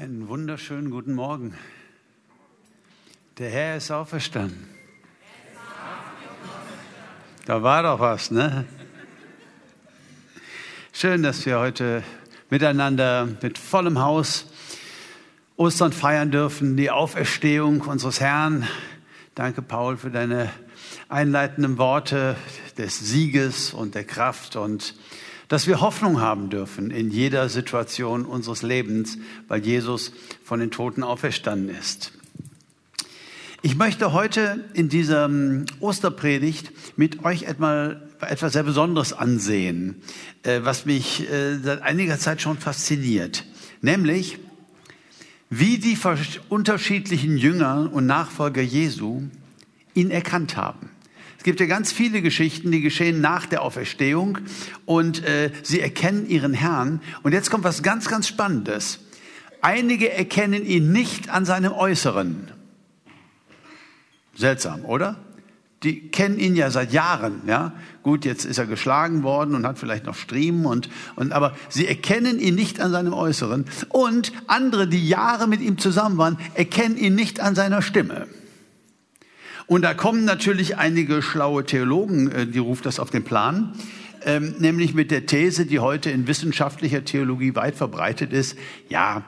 Einen 0.00 0.28
wunderschönen 0.28 0.92
guten 0.92 1.12
Morgen. 1.12 1.58
Der 3.36 3.50
Herr 3.50 3.78
ist 3.78 3.90
auferstanden. 3.90 4.68
Da 7.46 7.64
war 7.64 7.82
doch 7.82 7.98
was, 7.98 8.30
ne? 8.30 8.64
Schön, 10.92 11.24
dass 11.24 11.44
wir 11.46 11.58
heute 11.58 12.04
miteinander 12.48 13.28
mit 13.42 13.58
vollem 13.58 13.98
Haus 13.98 14.46
Ostern 15.56 15.90
feiern 15.90 16.30
dürfen, 16.30 16.76
die 16.76 16.92
Auferstehung 16.92 17.80
unseres 17.80 18.20
Herrn. 18.20 18.68
Danke, 19.34 19.62
Paul, 19.62 19.96
für 19.96 20.12
deine 20.12 20.52
einleitenden 21.08 21.76
Worte 21.76 22.36
des 22.76 23.00
Sieges 23.00 23.74
und 23.74 23.96
der 23.96 24.04
Kraft 24.04 24.54
und 24.54 24.94
dass 25.48 25.66
wir 25.66 25.80
Hoffnung 25.80 26.20
haben 26.20 26.50
dürfen 26.50 26.90
in 26.90 27.10
jeder 27.10 27.48
Situation 27.48 28.24
unseres 28.24 28.62
Lebens, 28.62 29.18
weil 29.48 29.64
Jesus 29.64 30.12
von 30.44 30.60
den 30.60 30.70
Toten 30.70 31.02
auferstanden 31.02 31.74
ist. 31.74 32.12
Ich 33.62 33.74
möchte 33.74 34.12
heute 34.12 34.64
in 34.74 34.88
dieser 34.88 35.24
ähm, 35.24 35.66
Osterpredigt 35.80 36.70
mit 36.96 37.24
euch 37.24 37.42
etwas 37.42 38.52
sehr 38.52 38.62
Besonderes 38.62 39.12
ansehen, 39.12 39.96
äh, 40.44 40.60
was 40.62 40.86
mich 40.86 41.28
äh, 41.28 41.58
seit 41.58 41.82
einiger 41.82 42.18
Zeit 42.18 42.40
schon 42.40 42.58
fasziniert, 42.58 43.44
nämlich 43.80 44.38
wie 45.50 45.78
die 45.78 45.98
unterschiedlichen 46.48 47.36
Jünger 47.36 47.90
und 47.92 48.06
Nachfolger 48.06 48.62
Jesu 48.62 49.22
ihn 49.94 50.10
erkannt 50.10 50.56
haben. 50.56 50.90
Es 51.38 51.44
gibt 51.44 51.60
ja 51.60 51.66
ganz 51.66 51.92
viele 51.92 52.20
Geschichten, 52.20 52.72
die 52.72 52.80
geschehen 52.80 53.20
nach 53.20 53.46
der 53.46 53.62
Auferstehung 53.62 54.38
und 54.84 55.24
äh, 55.24 55.52
sie 55.62 55.80
erkennen 55.80 56.28
ihren 56.28 56.52
Herrn. 56.52 57.00
Und 57.22 57.32
jetzt 57.32 57.48
kommt 57.50 57.62
was 57.62 57.84
ganz, 57.84 58.08
ganz 58.08 58.26
Spannendes. 58.26 58.98
Einige 59.62 60.12
erkennen 60.12 60.66
ihn 60.66 60.92
nicht 60.92 61.30
an 61.30 61.44
seinem 61.44 61.72
Äußeren. 61.72 62.50
Seltsam, 64.34 64.84
oder? 64.84 65.16
Die 65.84 66.08
kennen 66.08 66.40
ihn 66.40 66.56
ja 66.56 66.70
seit 66.72 66.92
Jahren, 66.92 67.42
ja. 67.46 67.72
Gut, 68.02 68.24
jetzt 68.24 68.44
ist 68.44 68.58
er 68.58 68.66
geschlagen 68.66 69.22
worden 69.22 69.54
und 69.54 69.64
hat 69.64 69.78
vielleicht 69.78 70.06
noch 70.06 70.16
Striemen 70.16 70.66
und, 70.66 70.88
und, 71.14 71.32
aber 71.32 71.54
sie 71.68 71.86
erkennen 71.86 72.40
ihn 72.40 72.56
nicht 72.56 72.80
an 72.80 72.90
seinem 72.90 73.12
Äußeren. 73.12 73.64
Und 73.90 74.32
andere, 74.48 74.88
die 74.88 75.06
Jahre 75.06 75.46
mit 75.46 75.60
ihm 75.60 75.78
zusammen 75.78 76.18
waren, 76.18 76.36
erkennen 76.54 76.96
ihn 76.96 77.14
nicht 77.14 77.38
an 77.38 77.54
seiner 77.54 77.80
Stimme. 77.80 78.26
Und 79.68 79.82
da 79.82 79.92
kommen 79.92 80.24
natürlich 80.24 80.78
einige 80.78 81.20
schlaue 81.20 81.62
Theologen, 81.62 82.32
äh, 82.32 82.46
die 82.46 82.58
ruft 82.58 82.86
das 82.86 82.98
auf 82.98 83.10
den 83.10 83.22
Plan, 83.22 83.74
ähm, 84.24 84.54
nämlich 84.58 84.94
mit 84.94 85.10
der 85.10 85.26
These, 85.26 85.66
die 85.66 85.78
heute 85.78 86.10
in 86.10 86.26
wissenschaftlicher 86.26 87.04
Theologie 87.04 87.54
weit 87.54 87.76
verbreitet 87.76 88.32
ist, 88.32 88.56
ja, 88.88 89.24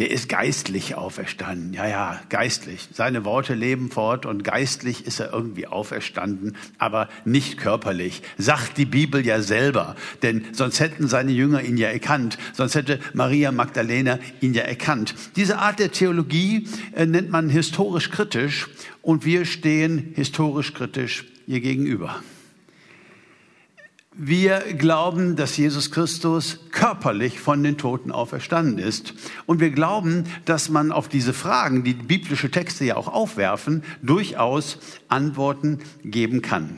der 0.00 0.10
ist 0.10 0.30
geistlich 0.30 0.94
auferstanden. 0.94 1.74
Ja, 1.74 1.86
ja, 1.86 2.20
geistlich. 2.30 2.88
Seine 2.94 3.26
Worte 3.26 3.52
leben 3.52 3.90
fort 3.90 4.24
und 4.24 4.44
geistlich 4.44 5.06
ist 5.06 5.20
er 5.20 5.30
irgendwie 5.30 5.66
auferstanden, 5.66 6.56
aber 6.78 7.10
nicht 7.26 7.58
körperlich. 7.58 8.22
Sagt 8.38 8.78
die 8.78 8.86
Bibel 8.86 9.24
ja 9.26 9.42
selber. 9.42 9.96
Denn 10.22 10.46
sonst 10.52 10.80
hätten 10.80 11.06
seine 11.06 11.32
Jünger 11.32 11.62
ihn 11.62 11.76
ja 11.76 11.88
erkannt. 11.88 12.38
Sonst 12.54 12.76
hätte 12.76 12.98
Maria 13.12 13.52
Magdalena 13.52 14.18
ihn 14.40 14.54
ja 14.54 14.62
erkannt. 14.62 15.14
Diese 15.36 15.58
Art 15.58 15.78
der 15.78 15.92
Theologie 15.92 16.66
äh, 16.96 17.04
nennt 17.04 17.28
man 17.28 17.50
historisch 17.50 18.10
kritisch 18.10 18.68
und 19.02 19.26
wir 19.26 19.44
stehen 19.44 20.14
historisch 20.16 20.72
kritisch 20.72 21.26
ihr 21.46 21.60
gegenüber. 21.60 22.22
Wir 24.22 24.74
glauben, 24.74 25.34
dass 25.34 25.56
Jesus 25.56 25.90
Christus 25.90 26.58
körperlich 26.72 27.40
von 27.40 27.62
den 27.62 27.78
Toten 27.78 28.10
auferstanden 28.10 28.76
ist. 28.76 29.14
Und 29.46 29.60
wir 29.60 29.70
glauben, 29.70 30.24
dass 30.44 30.68
man 30.68 30.92
auf 30.92 31.08
diese 31.08 31.32
Fragen, 31.32 31.84
die 31.84 31.94
biblische 31.94 32.50
Texte 32.50 32.84
ja 32.84 32.96
auch 32.96 33.08
aufwerfen, 33.08 33.82
durchaus 34.02 34.76
Antworten 35.08 35.78
geben 36.04 36.42
kann. 36.42 36.76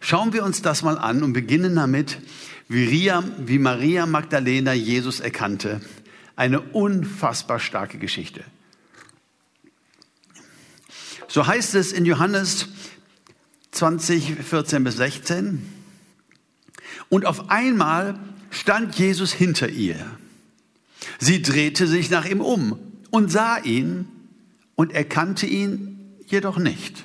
Schauen 0.00 0.34
wir 0.34 0.44
uns 0.44 0.60
das 0.60 0.82
mal 0.82 0.98
an 0.98 1.22
und 1.22 1.32
beginnen 1.32 1.76
damit, 1.76 2.18
wie 2.68 3.58
Maria 3.58 4.04
Magdalena 4.04 4.74
Jesus 4.74 5.20
erkannte. 5.20 5.80
Eine 6.36 6.60
unfassbar 6.60 7.58
starke 7.58 7.96
Geschichte. 7.96 8.44
So 11.26 11.46
heißt 11.46 11.74
es 11.74 11.90
in 11.92 12.04
Johannes 12.04 12.68
20, 13.70 14.34
14 14.44 14.84
bis 14.84 14.98
16. 14.98 15.83
Und 17.08 17.26
auf 17.26 17.50
einmal 17.50 18.18
stand 18.50 18.96
Jesus 18.96 19.32
hinter 19.32 19.68
ihr. 19.68 19.96
Sie 21.18 21.42
drehte 21.42 21.86
sich 21.86 22.10
nach 22.10 22.24
ihm 22.24 22.40
um 22.40 22.78
und 23.10 23.30
sah 23.30 23.58
ihn 23.58 24.06
und 24.74 24.92
erkannte 24.92 25.46
ihn 25.46 25.98
jedoch 26.26 26.58
nicht. 26.58 27.04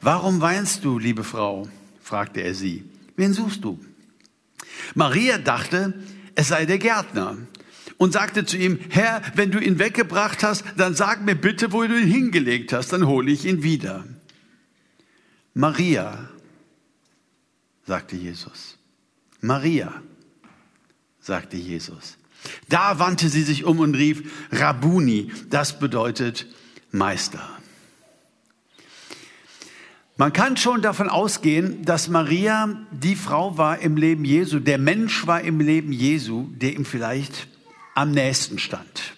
Warum 0.00 0.40
weinst 0.40 0.84
du, 0.84 0.98
liebe 0.98 1.24
Frau? 1.24 1.68
fragte 2.02 2.40
er 2.40 2.54
sie. 2.54 2.84
Wen 3.16 3.32
suchst 3.32 3.62
du? 3.62 3.78
Maria 4.94 5.38
dachte, 5.38 5.94
es 6.34 6.48
sei 6.48 6.66
der 6.66 6.78
Gärtner 6.78 7.36
und 7.98 8.12
sagte 8.12 8.44
zu 8.44 8.56
ihm, 8.56 8.80
Herr, 8.88 9.22
wenn 9.36 9.50
du 9.50 9.60
ihn 9.60 9.78
weggebracht 9.78 10.42
hast, 10.42 10.64
dann 10.76 10.94
sag 10.94 11.24
mir 11.24 11.36
bitte, 11.36 11.72
wo 11.72 11.84
du 11.84 11.98
ihn 11.98 12.08
hingelegt 12.08 12.72
hast, 12.72 12.92
dann 12.92 13.06
hole 13.06 13.30
ich 13.30 13.44
ihn 13.44 13.62
wieder. 13.62 14.04
Maria, 15.54 16.28
sagte 17.84 18.16
Jesus. 18.16 18.78
Maria, 19.40 20.02
sagte 21.20 21.56
Jesus. 21.56 22.16
Da 22.68 22.98
wandte 22.98 23.28
sie 23.28 23.42
sich 23.42 23.64
um 23.64 23.78
und 23.80 23.94
rief, 23.94 24.48
Rabuni, 24.50 25.32
das 25.50 25.78
bedeutet 25.78 26.46
Meister. 26.90 27.48
Man 30.16 30.32
kann 30.32 30.56
schon 30.56 30.82
davon 30.82 31.08
ausgehen, 31.08 31.84
dass 31.84 32.08
Maria 32.08 32.68
die 32.90 33.16
Frau 33.16 33.56
war 33.56 33.78
im 33.78 33.96
Leben 33.96 34.24
Jesu, 34.24 34.58
der 34.58 34.78
Mensch 34.78 35.26
war 35.26 35.40
im 35.40 35.58
Leben 35.60 35.92
Jesu, 35.92 36.48
der 36.52 36.74
ihm 36.74 36.84
vielleicht 36.84 37.48
am 37.94 38.10
nächsten 38.10 38.58
stand. 38.58 39.14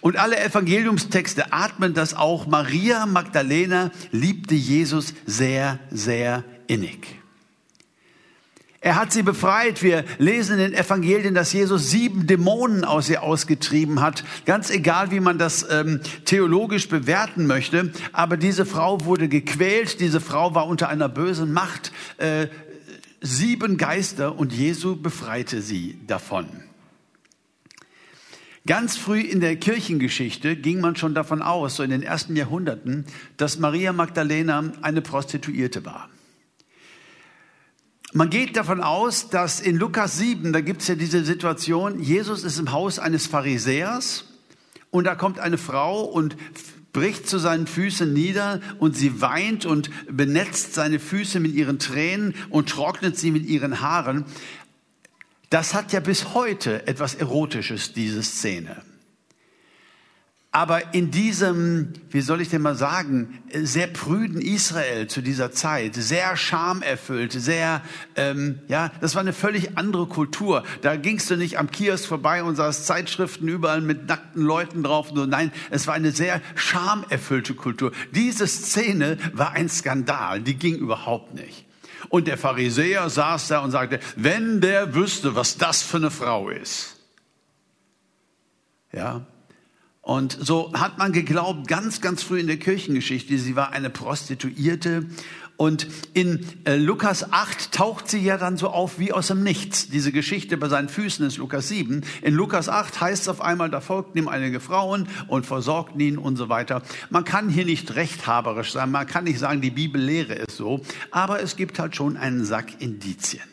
Und 0.00 0.16
alle 0.16 0.38
Evangeliumstexte 0.38 1.52
atmen 1.52 1.94
das 1.94 2.14
auch. 2.14 2.46
Maria 2.46 3.06
Magdalena 3.06 3.90
liebte 4.12 4.54
Jesus 4.54 5.14
sehr, 5.26 5.78
sehr 5.90 6.44
innig. 6.68 7.17
Er 8.80 8.94
hat 8.94 9.12
sie 9.12 9.24
befreit. 9.24 9.82
Wir 9.82 10.04
lesen 10.18 10.58
in 10.58 10.70
den 10.70 10.74
Evangelien, 10.74 11.34
dass 11.34 11.52
Jesus 11.52 11.90
sieben 11.90 12.28
Dämonen 12.28 12.84
aus 12.84 13.08
ihr 13.08 13.24
ausgetrieben 13.24 14.00
hat. 14.00 14.24
Ganz 14.44 14.70
egal, 14.70 15.10
wie 15.10 15.18
man 15.18 15.36
das 15.36 15.66
ähm, 15.68 16.00
theologisch 16.24 16.88
bewerten 16.88 17.46
möchte. 17.46 17.92
Aber 18.12 18.36
diese 18.36 18.64
Frau 18.64 19.04
wurde 19.04 19.28
gequält. 19.28 19.98
Diese 19.98 20.20
Frau 20.20 20.54
war 20.54 20.68
unter 20.68 20.88
einer 20.88 21.08
bösen 21.08 21.52
Macht. 21.52 21.90
Äh, 22.18 22.46
sieben 23.20 23.78
Geister 23.78 24.38
und 24.38 24.52
Jesu 24.52 24.94
befreite 24.94 25.60
sie 25.60 25.98
davon. 26.06 26.46
Ganz 28.64 28.96
früh 28.96 29.20
in 29.20 29.40
der 29.40 29.56
Kirchengeschichte 29.56 30.54
ging 30.54 30.80
man 30.80 30.94
schon 30.94 31.14
davon 31.14 31.42
aus, 31.42 31.76
so 31.76 31.82
in 31.82 31.90
den 31.90 32.02
ersten 32.02 32.36
Jahrhunderten, 32.36 33.06
dass 33.38 33.58
Maria 33.58 33.92
Magdalena 33.92 34.72
eine 34.82 35.00
Prostituierte 35.00 35.84
war. 35.84 36.10
Man 38.14 38.30
geht 38.30 38.56
davon 38.56 38.80
aus, 38.80 39.28
dass 39.28 39.60
in 39.60 39.76
Lukas 39.76 40.16
7, 40.16 40.54
da 40.54 40.62
gibt 40.62 40.80
es 40.80 40.88
ja 40.88 40.94
diese 40.94 41.24
Situation, 41.24 42.00
Jesus 42.00 42.42
ist 42.42 42.58
im 42.58 42.72
Haus 42.72 42.98
eines 42.98 43.26
Pharisäers 43.26 44.24
und 44.90 45.04
da 45.04 45.14
kommt 45.14 45.38
eine 45.40 45.58
Frau 45.58 46.04
und 46.04 46.34
bricht 46.94 47.28
zu 47.28 47.38
seinen 47.38 47.66
Füßen 47.66 48.10
nieder 48.10 48.60
und 48.78 48.96
sie 48.96 49.20
weint 49.20 49.66
und 49.66 49.90
benetzt 50.10 50.72
seine 50.72 51.00
Füße 51.00 51.38
mit 51.38 51.52
ihren 51.52 51.78
Tränen 51.78 52.34
und 52.48 52.70
trocknet 52.70 53.18
sie 53.18 53.30
mit 53.30 53.44
ihren 53.44 53.82
Haaren. 53.82 54.24
Das 55.50 55.74
hat 55.74 55.92
ja 55.92 56.00
bis 56.00 56.32
heute 56.32 56.86
etwas 56.86 57.14
Erotisches, 57.14 57.92
diese 57.92 58.22
Szene. 58.22 58.82
Aber 60.50 60.94
in 60.94 61.10
diesem, 61.10 61.92
wie 62.08 62.22
soll 62.22 62.40
ich 62.40 62.48
denn 62.48 62.62
mal 62.62 62.74
sagen, 62.74 63.42
sehr 63.52 63.86
prüden 63.86 64.40
Israel 64.40 65.06
zu 65.06 65.20
dieser 65.20 65.52
Zeit, 65.52 65.94
sehr 65.94 66.38
schamerfüllt, 66.38 67.32
sehr, 67.32 67.82
ähm, 68.16 68.60
ja, 68.66 68.90
das 69.02 69.14
war 69.14 69.20
eine 69.20 69.34
völlig 69.34 69.76
andere 69.76 70.06
Kultur. 70.06 70.64
Da 70.80 70.96
gingst 70.96 71.28
du 71.30 71.36
nicht 71.36 71.58
am 71.58 71.70
Kiosk 71.70 72.06
vorbei 72.06 72.42
und 72.42 72.56
sahst 72.56 72.86
Zeitschriften 72.86 73.46
überall 73.46 73.82
mit 73.82 74.08
nackten 74.08 74.42
Leuten 74.42 74.82
drauf. 74.82 75.12
Nur 75.12 75.26
nein, 75.26 75.52
es 75.68 75.86
war 75.86 75.92
eine 75.92 76.12
sehr 76.12 76.40
schamerfüllte 76.54 77.52
Kultur. 77.52 77.92
Diese 78.12 78.46
Szene 78.46 79.18
war 79.34 79.52
ein 79.52 79.68
Skandal, 79.68 80.40
die 80.40 80.54
ging 80.54 80.76
überhaupt 80.76 81.34
nicht. 81.34 81.66
Und 82.08 82.26
der 82.26 82.38
Pharisäer 82.38 83.10
saß 83.10 83.48
da 83.48 83.58
und 83.60 83.70
sagte, 83.70 84.00
wenn 84.16 84.62
der 84.62 84.94
wüsste, 84.94 85.36
was 85.36 85.58
das 85.58 85.82
für 85.82 85.98
eine 85.98 86.10
Frau 86.10 86.48
ist. 86.48 86.96
Ja. 88.92 89.26
Und 90.08 90.38
so 90.40 90.72
hat 90.72 90.96
man 90.96 91.12
geglaubt, 91.12 91.68
ganz, 91.68 92.00
ganz 92.00 92.22
früh 92.22 92.40
in 92.40 92.46
der 92.46 92.56
Kirchengeschichte, 92.56 93.36
sie 93.36 93.56
war 93.56 93.72
eine 93.72 93.90
Prostituierte. 93.90 95.04
Und 95.58 95.86
in 96.14 96.46
äh, 96.64 96.76
Lukas 96.76 97.30
8 97.30 97.72
taucht 97.72 98.08
sie 98.08 98.20
ja 98.20 98.38
dann 98.38 98.56
so 98.56 98.68
auf 98.68 98.98
wie 98.98 99.12
aus 99.12 99.26
dem 99.26 99.42
Nichts. 99.42 99.90
Diese 99.90 100.10
Geschichte 100.10 100.56
bei 100.56 100.70
seinen 100.70 100.88
Füßen 100.88 101.26
ist 101.26 101.36
Lukas 101.36 101.68
7. 101.68 102.04
In 102.22 102.32
Lukas 102.32 102.70
8 102.70 102.98
heißt 103.02 103.24
es 103.24 103.28
auf 103.28 103.42
einmal, 103.42 103.68
da 103.68 103.82
folgten 103.82 104.16
ihm 104.16 104.28
einige 104.28 104.60
Frauen 104.60 105.08
und 105.26 105.44
versorgten 105.44 106.00
ihn 106.00 106.16
und 106.16 106.36
so 106.36 106.48
weiter. 106.48 106.80
Man 107.10 107.24
kann 107.26 107.50
hier 107.50 107.66
nicht 107.66 107.94
rechthaberisch 107.94 108.72
sein, 108.72 108.90
man 108.90 109.06
kann 109.06 109.24
nicht 109.24 109.38
sagen, 109.38 109.60
die 109.60 109.70
Bibel 109.70 110.00
lehre 110.00 110.38
es 110.38 110.56
so, 110.56 110.80
aber 111.10 111.42
es 111.42 111.54
gibt 111.54 111.78
halt 111.78 111.94
schon 111.94 112.16
einen 112.16 112.46
Sack 112.46 112.80
Indizien. 112.80 113.44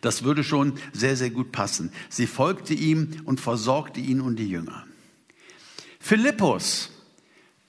Das 0.00 0.24
würde 0.24 0.42
schon 0.42 0.72
sehr, 0.92 1.14
sehr 1.14 1.30
gut 1.30 1.52
passen. 1.52 1.92
Sie 2.08 2.26
folgte 2.26 2.74
ihm 2.74 3.20
und 3.24 3.40
versorgte 3.40 4.00
ihn 4.00 4.20
und 4.20 4.40
die 4.40 4.48
Jünger. 4.48 4.84
Philippus, 6.06 6.90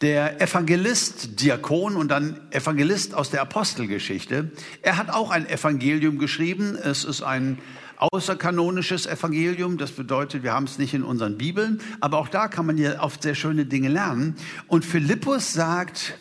der 0.01 0.39
Evangelist, 0.39 1.41
Diakon 1.41 1.95
und 1.95 2.09
dann 2.09 2.39
Evangelist 2.51 3.15
aus 3.15 3.31
der 3.31 3.41
Apostelgeschichte, 3.41 4.51
er 4.83 4.97
hat 4.97 5.09
auch 5.09 5.31
ein 5.31 5.49
Evangelium 5.49 6.19
geschrieben. 6.19 6.75
Es 6.75 7.03
ist 7.03 7.23
ein 7.23 7.57
außerkanonisches 7.97 9.07
Evangelium. 9.07 9.79
Das 9.79 9.89
bedeutet, 9.89 10.43
wir 10.43 10.53
haben 10.53 10.65
es 10.65 10.77
nicht 10.77 10.93
in 10.93 11.01
unseren 11.01 11.39
Bibeln, 11.39 11.81
aber 11.99 12.19
auch 12.19 12.27
da 12.27 12.47
kann 12.47 12.67
man 12.67 12.77
ja 12.77 13.01
oft 13.01 13.23
sehr 13.23 13.33
schöne 13.33 13.65
Dinge 13.65 13.89
lernen. 13.89 14.35
Und 14.67 14.85
Philippus 14.85 15.53
sagt, 15.53 16.19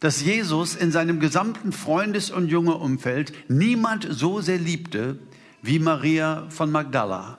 dass 0.00 0.20
Jesus 0.20 0.76
in 0.76 0.92
seinem 0.92 1.20
gesamten 1.20 1.72
Freundes- 1.72 2.30
und 2.30 2.48
junge 2.48 2.74
Umfeld 2.74 3.32
niemand 3.48 4.06
so 4.10 4.42
sehr 4.42 4.58
liebte 4.58 5.18
wie 5.62 5.78
Maria 5.78 6.48
von 6.50 6.70
Magdala. 6.70 7.38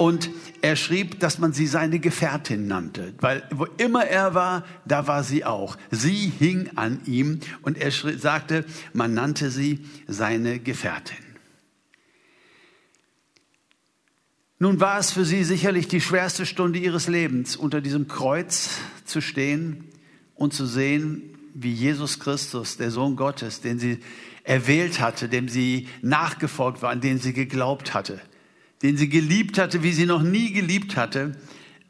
Und 0.00 0.30
er 0.62 0.76
schrieb, 0.76 1.20
dass 1.20 1.38
man 1.38 1.52
sie 1.52 1.66
seine 1.66 1.98
Gefährtin 1.98 2.66
nannte, 2.66 3.12
weil 3.20 3.46
wo 3.50 3.66
immer 3.76 4.06
er 4.06 4.32
war, 4.34 4.64
da 4.86 5.06
war 5.06 5.22
sie 5.22 5.44
auch. 5.44 5.76
Sie 5.90 6.32
hing 6.38 6.70
an 6.76 7.02
ihm 7.04 7.40
und 7.60 7.76
er 7.76 7.90
sagte, 7.90 8.64
man 8.94 9.12
nannte 9.12 9.50
sie 9.50 9.84
seine 10.08 10.58
Gefährtin. 10.58 11.18
Nun 14.58 14.80
war 14.80 14.98
es 14.98 15.10
für 15.10 15.26
sie 15.26 15.44
sicherlich 15.44 15.86
die 15.86 16.00
schwerste 16.00 16.46
Stunde 16.46 16.78
ihres 16.78 17.06
Lebens, 17.06 17.54
unter 17.54 17.82
diesem 17.82 18.08
Kreuz 18.08 18.70
zu 19.04 19.20
stehen 19.20 19.84
und 20.34 20.54
zu 20.54 20.64
sehen, 20.64 21.36
wie 21.52 21.74
Jesus 21.74 22.20
Christus, 22.20 22.78
der 22.78 22.90
Sohn 22.90 23.16
Gottes, 23.16 23.60
den 23.60 23.78
sie 23.78 23.98
erwählt 24.44 24.98
hatte, 24.98 25.28
dem 25.28 25.50
sie 25.50 25.88
nachgefolgt 26.00 26.80
war, 26.80 26.88
an 26.88 27.02
den 27.02 27.18
sie 27.18 27.34
geglaubt 27.34 27.92
hatte, 27.92 28.18
den 28.82 28.96
sie 28.96 29.08
geliebt 29.08 29.58
hatte, 29.58 29.82
wie 29.82 29.92
sie 29.92 30.06
noch 30.06 30.22
nie 30.22 30.52
geliebt 30.52 30.96
hatte, 30.96 31.32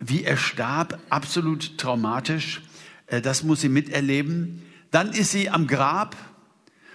wie 0.00 0.24
er 0.24 0.36
starb, 0.36 0.98
absolut 1.08 1.78
traumatisch. 1.78 2.62
Äh, 3.06 3.20
das 3.20 3.42
muss 3.42 3.60
sie 3.60 3.68
miterleben. 3.68 4.62
Dann 4.90 5.12
ist 5.12 5.30
sie 5.30 5.50
am 5.50 5.66
Grab 5.66 6.16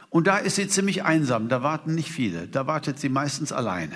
und 0.10 0.28
da 0.28 0.38
ist 0.38 0.56
sie 0.56 0.68
ziemlich 0.68 1.04
einsam. 1.04 1.48
Da 1.48 1.64
warten 1.64 1.96
nicht 1.96 2.10
viele. 2.10 2.48
Da 2.48 2.68
wartet 2.68 3.00
sie 3.00 3.10
meistens 3.10 3.52
alleine. 3.52 3.96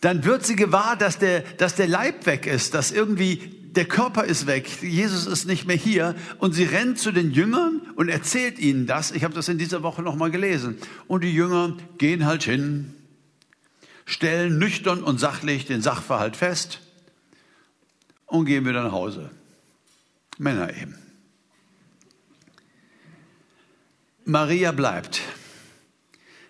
Dann 0.00 0.24
wird 0.24 0.46
sie 0.46 0.56
gewahr, 0.56 0.96
dass 0.96 1.18
der, 1.18 1.40
dass 1.40 1.74
der 1.74 1.88
Leib 1.88 2.24
weg 2.24 2.46
ist, 2.46 2.72
dass 2.72 2.90
irgendwie 2.90 3.60
der 3.76 3.84
Körper 3.84 4.24
ist 4.24 4.46
weg, 4.46 4.82
Jesus 4.82 5.26
ist 5.26 5.46
nicht 5.46 5.66
mehr 5.66 5.76
hier 5.76 6.16
und 6.38 6.52
sie 6.52 6.64
rennt 6.64 6.98
zu 6.98 7.12
den 7.12 7.30
Jüngern 7.30 7.82
und 7.94 8.08
erzählt 8.08 8.58
ihnen 8.58 8.86
das. 8.86 9.12
Ich 9.12 9.22
habe 9.22 9.34
das 9.34 9.48
in 9.48 9.58
dieser 9.58 9.82
Woche 9.82 10.02
noch 10.02 10.16
mal 10.16 10.30
gelesen. 10.30 10.78
Und 11.06 11.22
die 11.22 11.32
Jünger 11.32 11.76
gehen 11.98 12.26
halt 12.26 12.42
hin, 12.42 12.94
stellen 14.10 14.58
nüchtern 14.58 15.04
und 15.04 15.20
sachlich 15.20 15.66
den 15.66 15.82
Sachverhalt 15.82 16.36
fest 16.36 16.80
und 18.26 18.44
gehen 18.44 18.66
wieder 18.66 18.82
nach 18.82 18.90
Hause. 18.90 19.30
Männer 20.36 20.76
eben. 20.76 20.98
Maria 24.24 24.72
bleibt. 24.72 25.20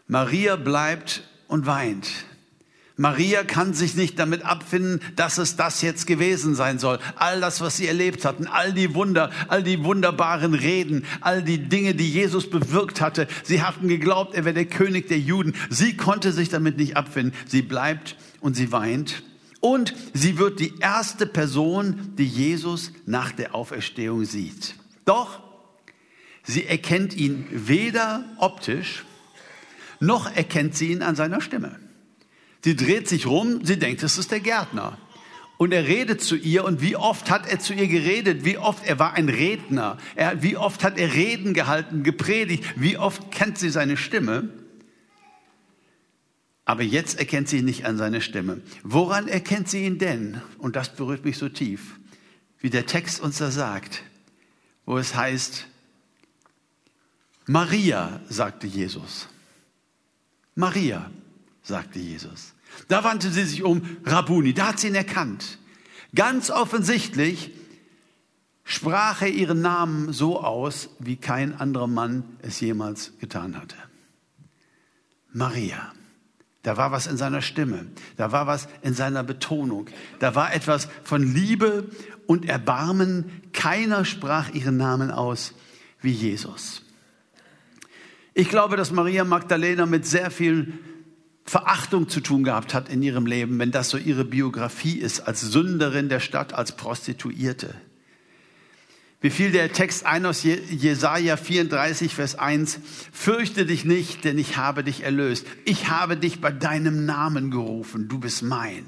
Maria 0.07 0.57
bleibt 0.57 1.23
und 1.49 1.67
weint. 1.67 2.09
Maria 3.01 3.45
kann 3.45 3.73
sich 3.73 3.95
nicht 3.95 4.19
damit 4.19 4.45
abfinden, 4.45 5.01
dass 5.17 5.39
es 5.39 5.57
das 5.57 5.81
jetzt 5.81 6.07
gewesen 6.07 6.55
sein 6.55 6.79
soll. 6.79 6.99
All 7.17 7.41
das, 7.41 7.63
was 7.63 7.79
sie 7.79 7.87
erlebt 7.87 8.27
hatten, 8.27 8.47
all 8.47 8.75
die 8.75 8.95
Wunder, 8.95 9.31
all 9.49 9.63
die 9.63 9.83
wunderbaren 9.83 10.53
Reden, 10.53 11.07
all 11.23 11.43
die 11.43 11.67
Dinge, 11.67 11.95
die 11.95 12.11
Jesus 12.11 12.51
bewirkt 12.51 13.01
hatte. 13.01 13.27
Sie 13.43 13.63
hatten 13.63 13.89
geglaubt, 13.89 14.35
er 14.35 14.45
wäre 14.45 14.53
der 14.53 14.67
König 14.67 15.09
der 15.09 15.19
Juden. 15.19 15.55
Sie 15.71 15.97
konnte 15.97 16.31
sich 16.31 16.51
damit 16.51 16.77
nicht 16.77 16.99
abfinden. 16.99 17.35
Sie 17.47 17.63
bleibt 17.63 18.19
und 18.43 18.55
sie 18.55 18.71
weint. 18.71 19.23
Und 19.61 19.95
sie 20.13 20.37
wird 20.37 20.61
die 20.61 20.75
erste 20.81 21.25
Person, 21.25 22.13
die 22.19 22.29
Jesus 22.29 22.93
nach 23.07 23.33
der 23.33 23.55
Auferstehung 23.55 24.27
sieht. 24.27 24.75
Doch 25.07 25.41
sie 26.43 26.67
erkennt 26.67 27.17
ihn 27.17 27.47
weder 27.51 28.27
optisch, 28.37 29.07
noch 30.01 30.31
erkennt 30.37 30.77
sie 30.77 30.93
ihn 30.93 31.01
an 31.01 31.17
seiner 31.17 31.41
Stimme. 31.41 31.79
Sie 32.63 32.77
dreht 32.77 33.09
sich 33.09 33.27
rum, 33.27 33.65
sie 33.65 33.79
denkt, 33.79 34.03
es 34.03 34.19
ist 34.19 34.31
der 34.31 34.41
Gärtner. 34.41 34.99
Und 35.57 35.73
er 35.73 35.87
redet 35.87 36.23
zu 36.23 36.37
ihr 36.37 36.65
und 36.65 36.81
wie 36.81 36.97
oft 36.97 37.31
hat 37.31 37.47
er 37.47 37.59
zu 37.59 37.75
ihr 37.75 37.87
geredet, 37.87 38.45
wie 38.45 38.57
oft, 38.57 38.87
er 38.87 38.99
war 38.99 39.13
ein 39.13 39.29
Redner, 39.29 39.99
er, 40.15 40.43
wie 40.43 40.57
oft 40.57 40.83
hat 40.83 40.99
er 40.99 41.13
Reden 41.13 41.53
gehalten, 41.53 42.03
gepredigt, 42.03 42.65
wie 42.77 42.97
oft 42.97 43.31
kennt 43.31 43.59
sie 43.59 43.69
seine 43.69 43.99
Stimme. 43.99 44.49
Aber 46.65 46.83
jetzt 46.83 47.19
erkennt 47.19 47.49
sie 47.49 47.59
ihn 47.59 47.65
nicht 47.65 47.85
an 47.85 47.99
seine 47.99 48.21
Stimme. 48.21 48.63
Woran 48.83 49.29
erkennt 49.29 49.69
sie 49.69 49.85
ihn 49.85 49.99
denn? 49.99 50.41
Und 50.57 50.77
das 50.77 50.95
berührt 50.95 51.25
mich 51.25 51.37
so 51.37 51.49
tief, 51.49 51.99
wie 52.61 52.71
der 52.71 52.87
Text 52.87 53.21
uns 53.21 53.39
da 53.39 53.51
sagt, 53.51 54.03
wo 54.87 54.97
es 54.97 55.15
heißt, 55.15 55.67
Maria, 57.47 58.21
sagte 58.29 58.67
Jesus. 58.67 59.29
Maria 60.55 61.11
sagte 61.63 61.99
Jesus. 61.99 62.55
Da 62.89 63.05
wandte 63.05 63.31
sie 63.31 63.45
sich 63.45 63.63
um, 63.63 63.83
Rabuni, 64.05 64.55
da 64.55 64.69
hat 64.69 64.81
sie 64.81 64.89
ihn 64.89 64.95
erkannt. 64.95 65.59
Ganz 66.15 66.51
offensichtlich 66.51 67.53
sprach 68.65 69.23
er 69.23 69.29
ihren 69.29 69.61
Namen 69.61 70.13
so 70.13 70.41
aus, 70.41 70.91
wie 70.99 71.17
kein 71.17 71.59
anderer 71.59 71.87
Mann 71.87 72.25
es 72.43 72.61
jemals 72.61 73.13
getan 73.19 73.57
hatte. 73.57 73.77
Maria. 75.33 75.93
Da 76.63 76.77
war 76.77 76.93
was 76.93 77.07
in 77.07 77.17
seiner 77.17 77.41
Stimme, 77.41 77.87
da 78.19 78.33
war 78.33 78.47
was 78.47 78.69
in 78.83 78.93
seiner 78.93 79.23
Betonung, 79.23 79.87
da 80.19 80.35
war 80.35 80.53
etwas 80.53 80.89
von 81.05 81.23
Liebe 81.23 81.89
und 82.27 82.47
Erbarmen. 82.47 83.43
Keiner 83.55 84.05
sprach 84.05 84.51
ihren 84.53 84.77
Namen 84.77 85.11
aus 85.11 85.55
wie 86.03 86.13
Jesus. 86.13 86.83
Ich 88.35 88.51
glaube, 88.51 88.77
dass 88.77 88.93
Maria 88.93 89.25
Magdalena 89.25 89.87
mit 89.87 90.07
sehr 90.07 90.31
viel 90.31 90.75
Verachtung 91.45 92.09
zu 92.09 92.21
tun 92.21 92.45
gehabt 92.45 92.75
hat 92.75 92.89
in 92.89 93.03
ihrem 93.03 93.27
Leben, 93.27 93.59
wenn 93.59 93.71
das 93.71 93.91
so 93.91 93.99
ihre 93.99 94.25
Biografie 94.25 94.99
ist, 94.99 95.21
als 95.21 95.41
Sünderin 95.41 96.09
der 96.09 96.21
Stadt, 96.21 96.53
als 96.53 96.77
Prostituierte. 96.77 97.75
Wie 99.23 99.31
fiel 99.31 99.53
der 99.53 99.73
Text 99.73 100.07
ein 100.07 100.25
aus 100.25 100.43
Jesaja 100.45 101.37
34, 101.37 102.15
Vers 102.15 102.39
1? 102.39 102.81
Fürchte 103.13 103.67
dich 103.67 103.85
nicht, 103.85 104.25
denn 104.25 104.39
ich 104.39 104.57
habe 104.57 104.83
dich 104.83 105.03
erlöst. 105.03 105.47
Ich 105.67 105.91
habe 105.91 106.17
dich 106.17 106.41
bei 106.41 106.51
deinem 106.51 107.05
Namen 107.05 107.51
gerufen. 107.51 108.09
Du 108.09 108.19
bist 108.19 108.43
mein. 108.43 108.87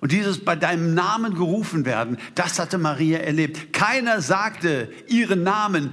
Und 0.00 0.10
dieses 0.10 0.44
bei 0.44 0.56
deinem 0.56 0.94
Namen 0.94 1.34
gerufen 1.34 1.84
werden, 1.84 2.18
das 2.34 2.58
hatte 2.58 2.76
Maria 2.76 3.18
erlebt. 3.18 3.72
Keiner 3.72 4.20
sagte 4.20 4.92
ihren 5.06 5.44
Namen 5.44 5.92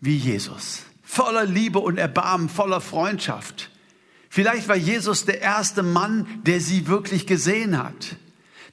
wie 0.00 0.16
Jesus. 0.16 0.82
Voller 1.02 1.46
Liebe 1.46 1.78
und 1.78 1.98
Erbarmen, 1.98 2.48
voller 2.48 2.80
Freundschaft. 2.80 3.70
Vielleicht 4.36 4.68
war 4.68 4.76
Jesus 4.76 5.24
der 5.24 5.40
erste 5.40 5.82
Mann, 5.82 6.26
der 6.42 6.60
sie 6.60 6.88
wirklich 6.88 7.26
gesehen 7.26 7.82
hat. 7.82 8.16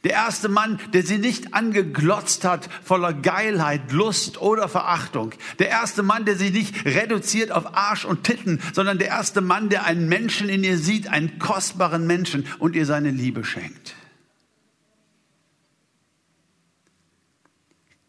Der 0.04 0.12
erste 0.12 0.50
Mann, 0.50 0.78
der 0.92 1.04
sie 1.04 1.18
nicht 1.18 1.54
angeglotzt 1.54 2.44
hat 2.44 2.70
voller 2.84 3.14
Geilheit, 3.14 3.94
Lust 3.94 4.42
oder 4.42 4.68
Verachtung. 4.68 5.32
Der 5.60 5.70
erste 5.70 6.04
Mann, 6.04 6.26
der 6.26 6.36
sie 6.36 6.50
nicht 6.50 6.84
reduziert 6.84 7.54
auf 7.54 7.78
Arsch 7.78 8.04
und 8.04 8.26
Titten, 8.26 8.60
sondern 8.74 8.98
der 8.98 9.08
erste 9.08 9.40
Mann, 9.40 9.70
der 9.70 9.86
einen 9.86 10.10
Menschen 10.10 10.50
in 10.50 10.66
ihr 10.66 10.78
sieht, 10.78 11.08
einen 11.08 11.40
kostbaren 11.40 12.06
Menschen 12.06 12.46
und 12.60 12.76
ihr 12.76 12.86
seine 12.86 13.12
Liebe 13.12 13.46
schenkt. 13.46 13.96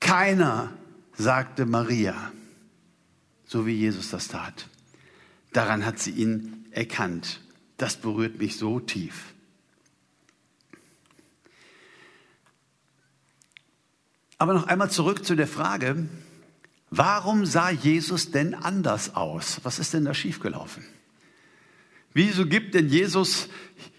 Keiner 0.01 0.73
sagte 1.17 1.67
Maria, 1.67 2.33
so 3.47 3.65
wie 3.65 3.77
Jesus 3.77 4.11
das 4.11 4.27
tat. 4.27 4.69
Daran 5.53 5.87
hat 5.87 6.01
sie 6.01 6.11
ihn 6.11 6.67
erkannt. 6.73 7.44
Das 7.85 7.97
berührt 7.99 8.39
mich 8.39 8.57
so 8.57 8.81
tief. 8.81 9.35
Aber 14.39 14.55
noch 14.55 14.67
einmal 14.69 14.91
zurück 14.91 15.23
zu 15.23 15.35
der 15.35 15.47
Frage, 15.47 16.09
warum 16.89 17.45
sah 17.45 17.69
Jesus 17.69 18.31
denn 18.31 18.55
anders 18.55 19.17
aus? 19.17 19.61
Was 19.65 19.79
ist 19.79 19.93
denn 19.93 20.07
da 20.07 20.15
schiefgelaufen? 20.15 20.83
Wieso 22.15 22.47
gibt 22.47 22.75
denn 22.75 22.89
Jesus 22.89 23.51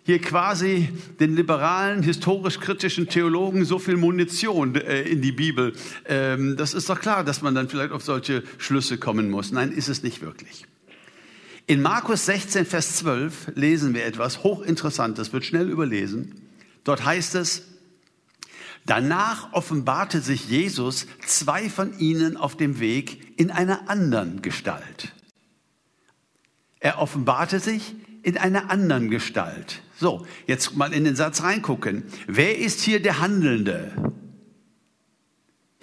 hier 0.04 0.20
quasi 0.20 0.90
den 1.20 1.36
liberalen, 1.36 2.02
historisch-kritischen 2.02 3.08
Theologen 3.08 3.66
so 3.66 3.78
viel 3.78 3.98
Munition 3.98 4.74
äh, 4.74 5.04
in 5.04 5.22
die 5.22 5.32
Bibel. 5.32 5.74
Ähm, 6.08 6.58
das 6.58 6.74
ist 6.74 6.90
doch 6.90 7.00
klar, 7.00 7.24
dass 7.24 7.44
man 7.44 7.54
dann 7.54 7.70
vielleicht 7.70 7.92
auf 7.92 8.04
solche 8.04 8.42
Schlüsse 8.58 8.98
kommen 8.98 9.30
muss. 9.30 9.52
Nein, 9.52 9.72
ist 9.72 9.90
es 9.90 10.02
nicht 10.02 10.22
wirklich. 10.22 10.66
In 11.68 11.82
Markus 11.82 12.26
16, 12.26 12.66
Vers 12.66 12.98
12 12.98 13.54
lesen 13.56 13.96
wir 13.96 14.06
etwas 14.06 14.44
hochinteressantes, 14.44 15.34
wird 15.34 15.46
schnell 15.46 15.70
überlesen. 15.70 16.42
Dort 16.84 17.04
heißt 17.04 17.34
es, 17.36 17.64
danach 18.86 19.52
offenbarte 19.54 20.22
sich 20.22 20.48
Jesus 20.48 21.08
zwei 21.26 21.68
von 21.70 21.98
ihnen 21.98 22.38
auf 22.38 22.56
dem 22.56 22.80
Weg 22.80 23.40
in 23.40 23.50
einer 23.50 23.90
anderen 23.90 24.44
Gestalt. 24.44 25.14
Er 26.80 27.00
offenbarte 27.00 27.60
sich 27.60 27.96
in 28.22 28.38
einer 28.38 28.70
anderen 28.70 29.10
Gestalt. 29.10 29.82
So, 29.98 30.28
jetzt 30.46 30.76
mal 30.76 30.94
in 30.94 31.04
den 31.04 31.16
Satz 31.16 31.42
reingucken. 31.42 32.04
Wer 32.28 32.60
ist 32.60 32.82
hier 32.82 33.02
der 33.02 33.20
Handelnde? 33.20 33.92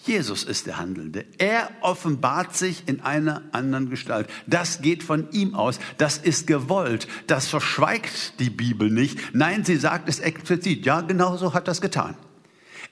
Jesus 0.04 0.42
ist 0.42 0.66
der 0.66 0.78
Handelnde. 0.78 1.25
Er 1.38 1.71
offenbart 1.80 2.56
sich 2.56 2.85
in 2.87 3.00
einer 3.02 3.42
anderen 3.52 3.88
Gestalt. 3.88 4.28
Das 4.47 4.82
geht 4.82 5.02
von 5.02 5.30
ihm 5.30 5.54
aus. 5.54 5.78
Das 5.99 6.18
ist 6.18 6.47
gewollt. 6.47 7.06
Das 7.28 7.47
verschweigt 7.47 8.40
die 8.40 8.50
Bibel 8.50 8.90
nicht. 8.90 9.18
Nein, 9.32 9.64
sie 9.64 9.76
sagt 9.76 10.09
es 10.09 10.18
explizit. 10.18 10.85
Ja, 10.85 11.02
genau 11.02 11.37
so 11.37 11.54
hat 11.54 11.68
das 11.68 11.80
getan. 11.80 12.16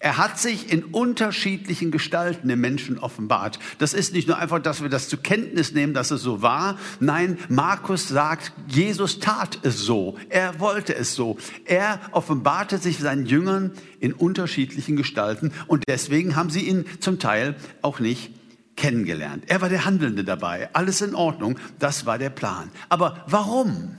Er 0.03 0.17
hat 0.17 0.39
sich 0.39 0.73
in 0.73 0.83
unterschiedlichen 0.83 1.91
Gestalten 1.91 2.49
dem 2.49 2.63
Menschen 2.63 2.99
offenbart. 2.99 3.59
Das 3.77 3.93
ist 3.93 4.15
nicht 4.15 4.27
nur 4.29 4.39
einfach, 4.39 4.59
dass 4.59 4.81
wir 4.81 4.89
das 4.89 5.11
zur 5.11 5.23
Kenntnis 5.23 5.73
nehmen, 5.73 5.93
dass 5.93 6.11
es 6.11 6.23
so 6.23 6.41
war. 6.41 6.79
Nein, 7.01 7.37
Markus 7.51 8.09
sagt, 8.09 8.51
Jesus 8.67 9.19
tat 9.21 9.59
es 9.63 9.81
so. 9.81 10.17
Er 10.31 10.59
wollte 10.59 10.95
es 10.95 11.15
so. 11.15 11.37
Er 11.67 12.01
offenbarte 12.13 12.79
sich 12.79 12.99
seinen 12.99 13.27
Jüngern 13.27 13.73
in 14.01 14.15
unterschiedlichen 14.15 14.97
Gestalten 14.97 15.53
und 15.67 15.85
deswegen 15.87 16.35
haben 16.35 16.49
sie 16.49 16.63
ihn 16.63 16.87
zum 17.01 17.19
Teil 17.19 17.55
auch 17.83 18.01
nicht 18.01 18.33
kennengelernt. 18.77 19.45
Er 19.49 19.61
war 19.61 19.69
der 19.69 19.85
Handelnde 19.85 20.25
dabei. 20.25 20.71
Alles 20.73 21.03
in 21.03 21.15
Ordnung. 21.15 21.59
Das 21.79 22.07
war 22.07 22.17
der 22.17 22.31
Plan. 22.31 22.71
Aber 22.89 23.23
warum? 23.27 23.99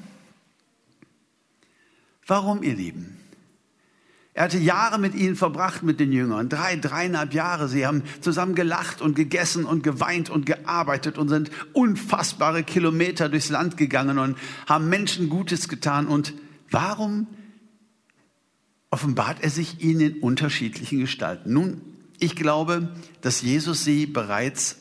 Warum, 2.26 2.64
ihr 2.64 2.74
Lieben? 2.74 3.21
Er 4.34 4.46
hatte 4.46 4.58
Jahre 4.58 4.98
mit 4.98 5.14
ihnen 5.14 5.36
verbracht, 5.36 5.84
mit 5.84 6.00
den 6.00 6.14
Jüngern. 6.14 6.48
Drei, 6.48 6.78
dreieinhalb 6.78 7.34
Jahre. 7.34 7.68
Sie 7.68 7.86
haben 7.86 8.04
zusammen 8.22 8.56
gelacht 8.56 9.02
und 9.02 9.16
gegessen 9.16 9.66
und 9.66 9.84
geweint 9.84 10.30
und 10.30 10.46
gearbeitet 10.46 11.18
und 11.18 11.28
sind 11.28 11.52
unfassbare 11.74 12.64
Kilometer 12.64 13.28
durchs 13.28 13.50
Land 13.50 13.76
gegangen 13.76 14.18
und 14.18 14.38
haben 14.68 14.88
Menschen 14.88 15.30
Gutes 15.30 15.68
getan. 15.68 16.08
Und 16.08 16.34
warum 16.70 17.28
offenbart 18.90 19.44
er 19.44 19.50
sich 19.50 19.82
ihnen 19.82 20.00
in 20.00 20.20
unterschiedlichen 20.22 21.00
Gestalten? 21.02 21.52
Nun, 21.52 21.82
ich 22.18 22.38
glaube, 22.38 22.96
dass 23.20 23.42
Jesus 23.42 23.84
sie 23.84 24.06
bereits 24.06 24.78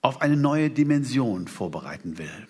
auf 0.00 0.22
eine 0.22 0.36
neue 0.36 0.70
Dimension 0.70 1.46
vorbereiten 1.46 2.16
will. 2.16 2.46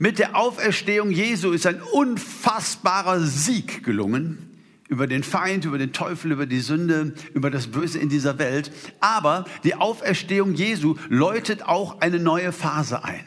Mit 0.00 0.18
der 0.18 0.34
Auferstehung 0.34 1.12
Jesu 1.12 1.52
ist 1.52 1.66
ein 1.66 1.80
unfassbarer 1.82 3.20
Sieg 3.20 3.84
gelungen 3.84 4.49
über 4.90 5.06
den 5.06 5.22
Feind, 5.22 5.64
über 5.64 5.78
den 5.78 5.92
Teufel, 5.92 6.32
über 6.32 6.46
die 6.46 6.60
Sünde, 6.60 7.14
über 7.32 7.50
das 7.50 7.68
Böse 7.68 7.98
in 7.98 8.10
dieser 8.10 8.38
Welt. 8.38 8.70
Aber 8.98 9.46
die 9.64 9.76
Auferstehung 9.76 10.54
Jesu 10.54 10.96
läutet 11.08 11.62
auch 11.62 12.00
eine 12.00 12.18
neue 12.18 12.52
Phase 12.52 13.02
ein. 13.04 13.24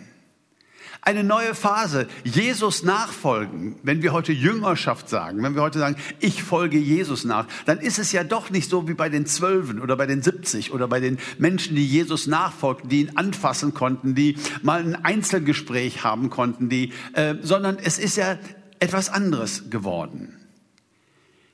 Eine 1.06 1.24
neue 1.24 1.54
Phase, 1.54 2.08
Jesus 2.24 2.84
nachfolgen. 2.84 3.76
Wenn 3.84 4.02
wir 4.02 4.14
heute 4.14 4.32
Jüngerschaft 4.32 5.10
sagen, 5.10 5.44
wenn 5.44 5.54
wir 5.54 5.62
heute 5.62 5.80
sagen, 5.80 5.98
ich 6.20 6.44
folge 6.44 6.78
Jesus 6.78 7.26
nach, 7.26 7.46
dann 7.66 7.80
ist 7.80 8.00
es 8.00 8.14
ja 8.14 8.24
doch 8.24 8.50
nicht 8.50 8.70
so 8.70 8.88
wie 8.88 8.94
bei 8.94 9.10
den 9.10 9.26
Zwölfen 9.26 9.82
oder 9.82 9.98
bei 9.98 10.06
den 10.06 10.22
70 10.22 10.72
oder 10.72 10.88
bei 10.88 11.02
den 11.02 11.18
Menschen, 11.38 11.76
die 11.76 11.86
Jesus 11.86 12.28
nachfolgten, 12.28 12.90
die 12.90 13.02
ihn 13.02 13.18
anfassen 13.18 13.74
konnten, 13.74 14.16
die 14.16 14.38
mal 14.62 14.82
ein 14.82 14.96
Einzelgespräch 14.96 16.06
haben 16.06 16.30
konnten, 16.30 16.70
die, 16.70 16.94
äh, 17.14 17.36
sondern 17.42 17.78
es 17.80 18.00
ist 18.00 18.16
ja 18.16 18.38
etwas 18.80 19.10
anderes 19.10 19.70
geworden. 19.70 20.43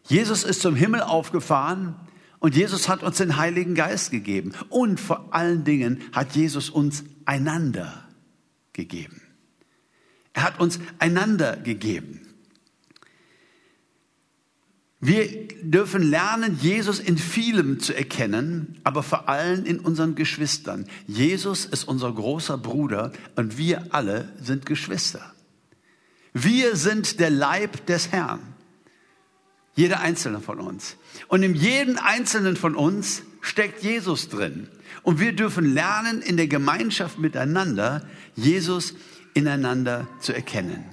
Jesus 0.10 0.44
ist 0.44 0.62
zum 0.62 0.76
Himmel 0.76 1.02
aufgefahren 1.02 1.96
und 2.40 2.56
Jesus 2.56 2.90
hat 2.90 3.04
uns 3.04 3.18
den 3.18 3.38
Heiligen 3.38 3.76
Geist 3.76 4.10
gegeben. 4.10 4.54
Und 4.70 5.00
vor 5.00 5.34
allen 5.36 5.64
Dingen 5.64 6.02
hat 6.12 6.36
Jesus 6.36 6.70
uns 6.72 7.04
einander 7.26 8.08
gegeben. 8.74 9.22
Er 10.34 10.44
hat 10.44 10.60
uns 10.60 10.80
einander 10.98 11.58
gegeben. 11.58 12.22
Wir 15.00 15.48
dürfen 15.62 16.02
lernen, 16.02 16.58
Jesus 16.60 17.00
in 17.00 17.18
vielem 17.18 17.80
zu 17.80 17.94
erkennen, 17.94 18.80
aber 18.84 19.04
vor 19.04 19.30
allem 19.30 19.64
in 19.64 19.80
unseren 19.80 20.16
Geschwistern. 20.16 20.88
Jesus 21.06 21.66
ist 21.66 21.84
unser 21.86 22.12
großer 22.12 22.58
Bruder 22.58 23.14
und 23.36 23.58
wir 23.60 23.94
alle 23.94 24.34
sind 24.42 24.66
Geschwister. 24.66 25.22
Wir 26.34 26.76
sind 26.76 27.20
der 27.20 27.30
Leib 27.30 27.86
des 27.86 28.12
Herrn. 28.12 28.56
Jeder 29.76 30.02
einzelne 30.02 30.40
von 30.40 30.60
uns. 30.60 30.98
Und 31.28 31.44
in 31.44 31.56
jedem 31.56 31.98
einzelnen 31.98 32.56
von 32.56 32.76
uns 32.76 33.24
steckt 33.42 33.84
Jesus 33.84 34.30
drin. 34.30 34.68
Und 35.04 35.20
wir 35.20 35.34
dürfen 35.34 35.74
lernen, 35.74 36.22
in 36.22 36.38
der 36.38 36.48
Gemeinschaft 36.48 37.20
miteinander 37.20 38.06
Jesus 38.36 38.94
ineinander 39.34 40.08
zu 40.20 40.34
erkennen. 40.34 40.84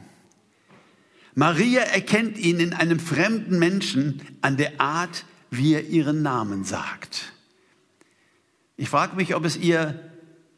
Maria 1.35 1.83
erkennt 1.83 2.39
ihn 2.39 2.61
in 2.61 2.73
einem 2.73 2.99
fremden 2.99 3.59
Menschen 3.59 4.23
an 4.41 4.57
der 4.57 4.81
Art, 4.81 5.25
wie 5.51 5.75
er 5.75 5.85
ihren 5.85 6.23
Namen 6.23 6.65
sagt. 6.65 7.33
Ich 8.77 8.89
frage 8.89 9.17
mich, 9.17 9.35
ob 9.35 9.45
es 9.45 9.57
ihr 9.57 10.01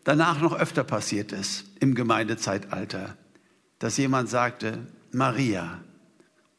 danach 0.05 0.41
noch 0.41 0.55
öfter 0.55 0.85
passiert 0.85 1.33
ist 1.33 1.65
im 1.81 1.95
Gemeindezeitalter, 1.95 3.17
dass 3.79 3.97
jemand 3.97 4.29
sagte, 4.29 4.87
Maria. 5.13 5.83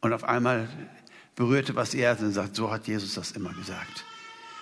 Und 0.02 0.14
auf 0.14 0.24
einmal 0.24 0.70
berührte, 1.40 1.74
was 1.74 1.94
er 1.94 2.12
hatte 2.12 2.26
und 2.26 2.34
sagt, 2.34 2.58
so 2.58 2.70
hat 2.70 2.86
Jesus 2.86 3.14
das 3.14 3.32
immer 3.32 3.54
gesagt. 3.54 4.04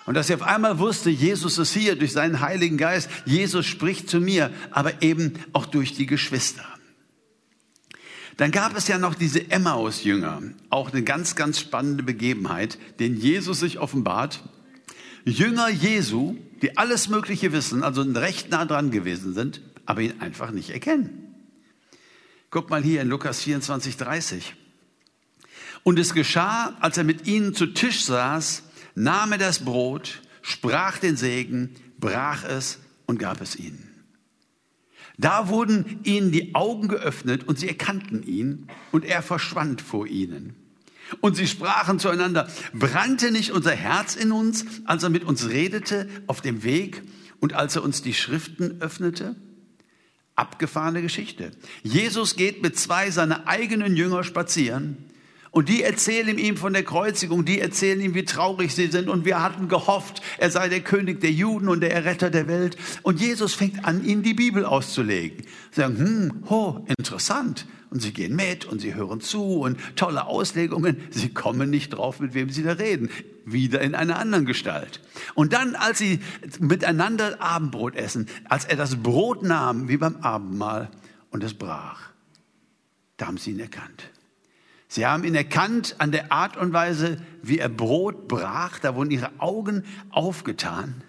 Und 0.06 0.14
dass 0.14 0.30
er 0.30 0.36
auf 0.36 0.44
einmal 0.44 0.78
wusste, 0.78 1.10
Jesus 1.10 1.58
ist 1.58 1.74
hier 1.74 1.96
durch 1.96 2.14
seinen 2.14 2.40
Heiligen 2.40 2.78
Geist. 2.78 3.10
Jesus 3.26 3.66
spricht 3.66 4.10
zu 4.10 4.22
mir, 4.22 4.52
aber 4.70 5.02
eben 5.02 5.34
auch 5.54 5.66
durch 5.66 5.94
die 5.94 6.06
Geschwister. 6.06 6.64
Dann 8.38 8.52
gab 8.52 8.78
es 8.78 8.88
ja 8.88 9.00
noch 9.00 9.16
diese 9.16 9.50
Emmaus-Jünger, 9.50 10.44
auch 10.70 10.92
eine 10.92 11.02
ganz, 11.02 11.36
ganz 11.36 11.60
spannende 11.60 12.04
Begebenheit, 12.04 12.78
den 13.00 13.18
Jesus 13.18 13.60
sich 13.60 13.80
offenbart. 13.80 14.44
Jünger 15.26 15.70
Jesu, 15.70 16.38
die 16.62 16.78
alles 16.78 17.10
Mögliche 17.10 17.52
wissen, 17.54 17.84
also 17.84 18.04
recht 18.04 18.52
nah 18.52 18.66
dran 18.66 18.92
gewesen 18.92 19.34
sind, 19.34 19.62
aber 19.88 20.02
ihn 20.02 20.22
einfach 20.22 20.52
nicht 20.52 20.70
erkennen. 20.70 21.34
Guck 22.52 22.70
mal 22.70 22.84
hier 22.84 23.02
in 23.02 23.10
Lukas 23.10 23.42
24, 23.42 23.98
30. 23.98 24.56
Und 25.88 25.98
es 26.00 26.14
geschah, 26.14 26.76
als 26.82 26.98
er 26.98 27.06
mit 27.06 27.28
ihnen 27.28 27.54
zu 27.54 27.66
Tisch 27.68 28.04
saß, 28.04 28.64
nahm 28.96 29.32
er 29.32 29.38
das 29.38 29.64
Brot, 29.64 30.22
sprach 30.42 30.98
den 30.98 31.16
Segen, 31.16 31.76
brach 31.98 32.44
es 32.44 32.80
und 33.06 33.20
gab 33.20 33.40
es 33.40 33.56
ihnen. 33.56 33.88
Da 35.18 35.48
wurden 35.48 36.02
ihnen 36.04 36.34
die 36.34 36.56
Augen 36.56 36.90
geöffnet 36.90 37.46
und 37.48 37.58
sie 37.58 37.70
erkannten 37.70 38.22
ihn 38.22 38.68
und 38.92 39.06
er 39.06 39.22
verschwand 39.22 39.82
vor 39.82 40.08
ihnen. 40.08 40.58
Und 41.22 41.38
sie 41.38 41.48
sprachen 41.48 42.00
zueinander, 42.00 42.50
brannte 42.74 43.32
nicht 43.32 43.54
unser 43.54 43.72
Herz 43.72 44.18
in 44.18 44.34
uns, 44.34 44.66
als 44.84 45.04
er 45.04 45.10
mit 45.10 45.24
uns 45.24 45.48
redete 45.48 46.10
auf 46.28 46.42
dem 46.42 46.64
Weg 46.66 47.02
und 47.40 47.54
als 47.54 47.78
er 47.78 47.84
uns 47.84 48.02
die 48.02 48.14
Schriften 48.14 48.82
öffnete? 48.82 49.38
Abgefahrene 50.36 51.02
Geschichte. 51.02 51.54
Jesus 51.82 52.36
geht 52.36 52.62
mit 52.62 52.78
zwei 52.78 53.10
seiner 53.10 53.48
eigenen 53.48 53.96
Jünger 53.96 54.26
spazieren 54.26 54.98
und 55.58 55.70
die 55.70 55.82
erzählen 55.82 56.38
ihm 56.38 56.56
von 56.56 56.72
der 56.72 56.84
Kreuzigung, 56.84 57.44
die 57.44 57.60
erzählen 57.60 58.00
ihm, 58.00 58.14
wie 58.14 58.26
traurig 58.26 58.76
sie 58.76 58.90
sind. 58.90 59.10
Und 59.10 59.26
wir 59.26 59.42
hatten 59.42 59.68
gehofft, 59.68 60.22
er 60.38 60.52
sei 60.52 60.70
der 60.70 60.82
König 60.82 61.20
der 61.20 61.32
Juden 61.32 61.68
und 61.68 61.80
der 61.80 61.92
Erretter 61.92 62.30
der 62.30 62.48
Welt. 62.48 62.78
Und 63.02 63.20
Jesus 63.20 63.56
fängt 63.56 63.84
an, 63.84 64.06
ihnen 64.06 64.22
die 64.22 64.36
Bibel 64.36 64.66
auszulegen. 64.66 65.48
Sie 65.72 65.82
sagen, 65.82 65.98
hm, 65.98 66.44
ho, 66.48 66.86
interessant. 66.96 67.66
Und 67.90 68.04
sie 68.04 68.14
gehen 68.14 68.36
mit 68.36 68.66
und 68.66 68.82
sie 68.82 68.94
hören 68.94 69.20
zu 69.20 69.62
und 69.62 69.80
tolle 69.96 70.28
Auslegungen. 70.28 70.98
Sie 71.10 71.30
kommen 71.30 71.72
nicht 71.72 71.90
drauf, 71.90 72.20
mit 72.20 72.36
wem 72.36 72.52
sie 72.52 72.62
da 72.62 72.74
reden. 72.74 73.10
Wieder 73.44 73.82
in 73.82 73.96
einer 73.96 74.20
anderen 74.20 74.46
Gestalt. 74.46 75.02
Und 75.34 75.54
dann, 75.54 75.74
als 75.74 75.98
sie 75.98 76.20
miteinander 76.60 77.42
Abendbrot 77.42 77.96
essen, 77.96 78.28
als 78.48 78.66
er 78.66 78.76
das 78.76 78.98
Brot 78.98 79.42
nahm, 79.42 79.90
wie 79.90 79.98
beim 79.98 80.18
Abendmahl, 80.18 80.92
und 81.32 81.44
es 81.44 81.56
brach, 81.56 82.12
da 83.18 83.26
haben 83.26 83.38
sie 83.38 83.50
ihn 83.50 83.60
erkannt. 83.60 84.12
Sie 84.88 85.06
haben 85.06 85.24
ihn 85.24 85.36
erkannt 85.36 85.96
an 85.98 86.12
der 86.12 86.32
Art 86.32 86.58
und 86.58 86.74
Weise, 86.74 87.18
wie 87.42 87.60
er 87.60 87.70
Brot 87.70 88.28
brach. 88.28 88.80
Da 88.80 88.96
wurden 88.96 89.12
ihre 89.12 89.32
Augen 89.40 89.84
aufgetan. 90.10 91.04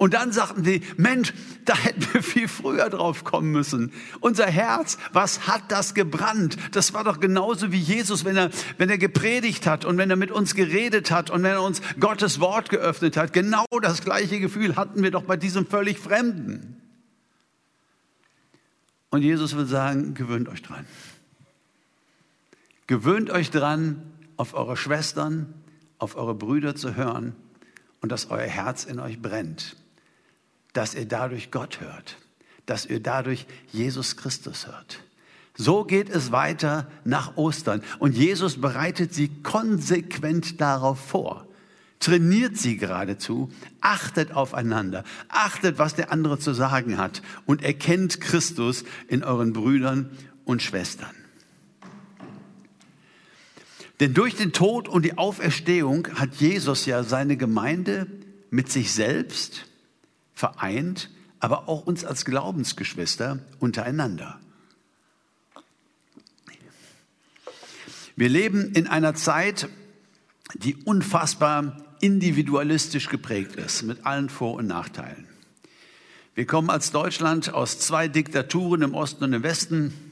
Und 0.00 0.14
dann 0.14 0.32
sagten 0.32 0.64
sie, 0.64 0.80
Mensch, 0.96 1.34
da 1.66 1.76
hätten 1.76 2.06
wir 2.14 2.22
viel 2.22 2.48
früher 2.48 2.88
drauf 2.88 3.22
kommen 3.22 3.52
müssen. 3.52 3.92
Unser 4.20 4.46
Herz, 4.46 4.96
was 5.12 5.46
hat 5.46 5.64
das 5.68 5.92
gebrannt? 5.92 6.56
Das 6.72 6.94
war 6.94 7.04
doch 7.04 7.20
genauso 7.20 7.70
wie 7.70 7.78
Jesus, 7.78 8.24
wenn 8.24 8.34
er, 8.34 8.48
wenn 8.78 8.88
er 8.88 8.96
gepredigt 8.96 9.66
hat 9.66 9.84
und 9.84 9.98
wenn 9.98 10.08
er 10.08 10.16
mit 10.16 10.30
uns 10.30 10.54
geredet 10.54 11.10
hat 11.10 11.28
und 11.28 11.42
wenn 11.42 11.52
er 11.52 11.62
uns 11.62 11.82
Gottes 12.00 12.40
Wort 12.40 12.70
geöffnet 12.70 13.18
hat. 13.18 13.34
Genau 13.34 13.66
das 13.82 14.02
gleiche 14.02 14.40
Gefühl 14.40 14.76
hatten 14.76 15.02
wir 15.02 15.10
doch 15.10 15.24
bei 15.24 15.36
diesem 15.36 15.66
völlig 15.66 15.98
Fremden. 15.98 16.80
Und 19.10 19.20
Jesus 19.20 19.54
will 19.54 19.66
sagen, 19.66 20.14
gewöhnt 20.14 20.48
euch 20.48 20.62
dran. 20.62 20.86
Gewöhnt 22.90 23.30
euch 23.30 23.52
dran, 23.52 24.02
auf 24.36 24.52
eure 24.52 24.76
Schwestern, 24.76 25.54
auf 25.98 26.16
eure 26.16 26.34
Brüder 26.34 26.74
zu 26.74 26.96
hören 26.96 27.36
und 28.00 28.10
dass 28.10 28.30
euer 28.30 28.48
Herz 28.48 28.82
in 28.82 28.98
euch 28.98 29.22
brennt, 29.22 29.76
dass 30.72 30.96
ihr 30.96 31.06
dadurch 31.06 31.52
Gott 31.52 31.80
hört, 31.80 32.16
dass 32.66 32.86
ihr 32.86 32.98
dadurch 32.98 33.46
Jesus 33.70 34.16
Christus 34.16 34.66
hört. 34.66 35.04
So 35.56 35.84
geht 35.84 36.10
es 36.10 36.32
weiter 36.32 36.90
nach 37.04 37.36
Ostern 37.36 37.80
und 38.00 38.16
Jesus 38.16 38.60
bereitet 38.60 39.14
sie 39.14 39.28
konsequent 39.44 40.60
darauf 40.60 40.98
vor. 40.98 41.46
Trainiert 42.00 42.56
sie 42.56 42.76
geradezu, 42.76 43.52
achtet 43.80 44.32
aufeinander, 44.32 45.04
achtet, 45.28 45.78
was 45.78 45.94
der 45.94 46.10
andere 46.10 46.40
zu 46.40 46.54
sagen 46.54 46.98
hat 46.98 47.22
und 47.46 47.62
erkennt 47.62 48.20
Christus 48.20 48.82
in 49.06 49.22
euren 49.22 49.52
Brüdern 49.52 50.10
und 50.44 50.60
Schwestern. 50.60 51.19
Denn 54.00 54.14
durch 54.14 54.34
den 54.34 54.52
Tod 54.52 54.88
und 54.88 55.04
die 55.04 55.18
Auferstehung 55.18 56.08
hat 56.14 56.36
Jesus 56.36 56.86
ja 56.86 57.04
seine 57.04 57.36
Gemeinde 57.36 58.06
mit 58.50 58.72
sich 58.72 58.92
selbst 58.92 59.66
vereint, 60.34 61.10
aber 61.38 61.68
auch 61.68 61.86
uns 61.86 62.04
als 62.04 62.24
Glaubensgeschwister 62.24 63.38
untereinander. 63.58 64.40
Wir 68.16 68.28
leben 68.28 68.72
in 68.72 68.86
einer 68.86 69.14
Zeit, 69.14 69.68
die 70.54 70.76
unfassbar 70.76 71.76
individualistisch 72.00 73.08
geprägt 73.08 73.56
ist, 73.56 73.82
mit 73.82 74.06
allen 74.06 74.30
Vor- 74.30 74.54
und 74.54 74.66
Nachteilen. 74.66 75.26
Wir 76.34 76.46
kommen 76.46 76.70
als 76.70 76.90
Deutschland 76.90 77.52
aus 77.52 77.78
zwei 77.78 78.08
Diktaturen 78.08 78.82
im 78.82 78.94
Osten 78.94 79.24
und 79.24 79.32
im 79.34 79.42
Westen, 79.42 80.09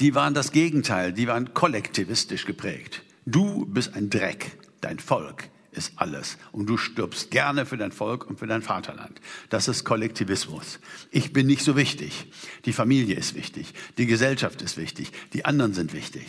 die 0.00 0.14
waren 0.14 0.34
das 0.34 0.52
Gegenteil, 0.52 1.12
die 1.12 1.26
waren 1.26 1.54
kollektivistisch 1.54 2.44
geprägt. 2.44 3.02
Du 3.24 3.66
bist 3.66 3.94
ein 3.94 4.10
Dreck, 4.10 4.58
dein 4.80 4.98
Volk 4.98 5.48
ist 5.72 5.92
alles 5.96 6.38
und 6.52 6.66
du 6.66 6.76
stirbst 6.76 7.30
gerne 7.30 7.66
für 7.66 7.76
dein 7.76 7.92
Volk 7.92 8.26
und 8.26 8.38
für 8.38 8.46
dein 8.46 8.62
Vaterland. 8.62 9.20
Das 9.50 9.68
ist 9.68 9.84
Kollektivismus. 9.84 10.78
Ich 11.10 11.32
bin 11.32 11.46
nicht 11.46 11.62
so 11.62 11.76
wichtig. 11.76 12.30
Die 12.64 12.72
Familie 12.72 13.16
ist 13.16 13.34
wichtig, 13.34 13.74
die 13.98 14.06
Gesellschaft 14.06 14.62
ist 14.62 14.76
wichtig, 14.76 15.12
die 15.32 15.44
anderen 15.44 15.74
sind 15.74 15.92
wichtig. 15.92 16.26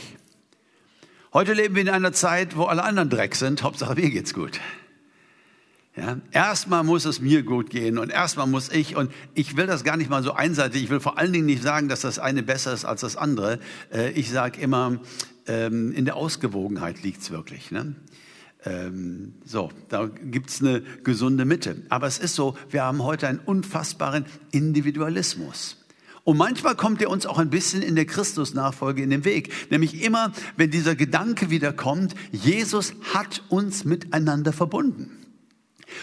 Heute 1.33 1.53
leben 1.53 1.75
wir 1.75 1.81
in 1.81 1.89
einer 1.89 2.13
Zeit, 2.13 2.55
wo 2.57 2.63
alle 2.63 2.83
anderen 2.83 3.09
Dreck 3.09 3.35
sind, 3.35 3.63
Hauptsache 3.63 3.95
mir 3.95 4.09
geht's 4.09 4.33
gut. 4.33 4.59
Ja, 5.97 6.17
erstmal 6.31 6.83
muss 6.83 7.05
es 7.05 7.21
mir 7.21 7.41
gut 7.41 7.71
gehen 7.71 7.97
und 7.97 8.11
erstmal 8.11 8.45
muss 8.45 8.69
ich, 8.69 8.95
und 8.95 9.11
ich 9.33 9.57
will 9.57 9.65
das 9.65 9.83
gar 9.83 9.97
nicht 9.97 10.11
mal 10.11 10.21
so 10.21 10.31
einseitig, 10.31 10.83
ich 10.83 10.89
will 10.91 10.99
vor 10.99 11.17
allen 11.17 11.33
Dingen 11.33 11.47
nicht 11.47 11.63
sagen, 11.63 11.89
dass 11.89 12.01
das 12.01 12.19
eine 12.19 12.43
besser 12.43 12.71
ist 12.71 12.85
als 12.85 13.01
das 13.01 13.15
andere. 13.15 13.59
Äh, 13.91 14.11
ich 14.11 14.29
sage 14.29 14.61
immer, 14.61 14.99
ähm, 15.47 15.91
in 15.93 16.05
der 16.05 16.15
Ausgewogenheit 16.15 17.01
liegt's 17.01 17.31
wirklich. 17.31 17.71
Ne? 17.71 17.95
Ähm, 18.63 19.33
so, 19.43 19.71
da 19.89 20.05
gibt's 20.05 20.61
eine 20.61 20.81
gesunde 21.03 21.45
Mitte. 21.45 21.81
Aber 21.89 22.05
es 22.05 22.19
ist 22.19 22.35
so, 22.35 22.55
wir 22.69 22.83
haben 22.83 23.01
heute 23.01 23.27
einen 23.27 23.39
unfassbaren 23.39 24.25
Individualismus. 24.51 25.77
Und 26.23 26.37
manchmal 26.37 26.75
kommt 26.75 27.01
er 27.01 27.09
uns 27.09 27.25
auch 27.25 27.39
ein 27.39 27.49
bisschen 27.49 27.81
in 27.81 27.95
der 27.95 28.05
Christusnachfolge 28.05 29.01
in 29.01 29.09
den 29.09 29.25
Weg. 29.25 29.51
Nämlich 29.71 30.03
immer, 30.03 30.31
wenn 30.57 30.69
dieser 30.69 30.93
Gedanke 30.93 31.49
wieder 31.49 31.73
kommt, 31.73 32.13
Jesus 32.31 32.93
hat 33.15 33.41
uns 33.49 33.83
miteinander 33.83 34.53
verbunden. 34.53 35.26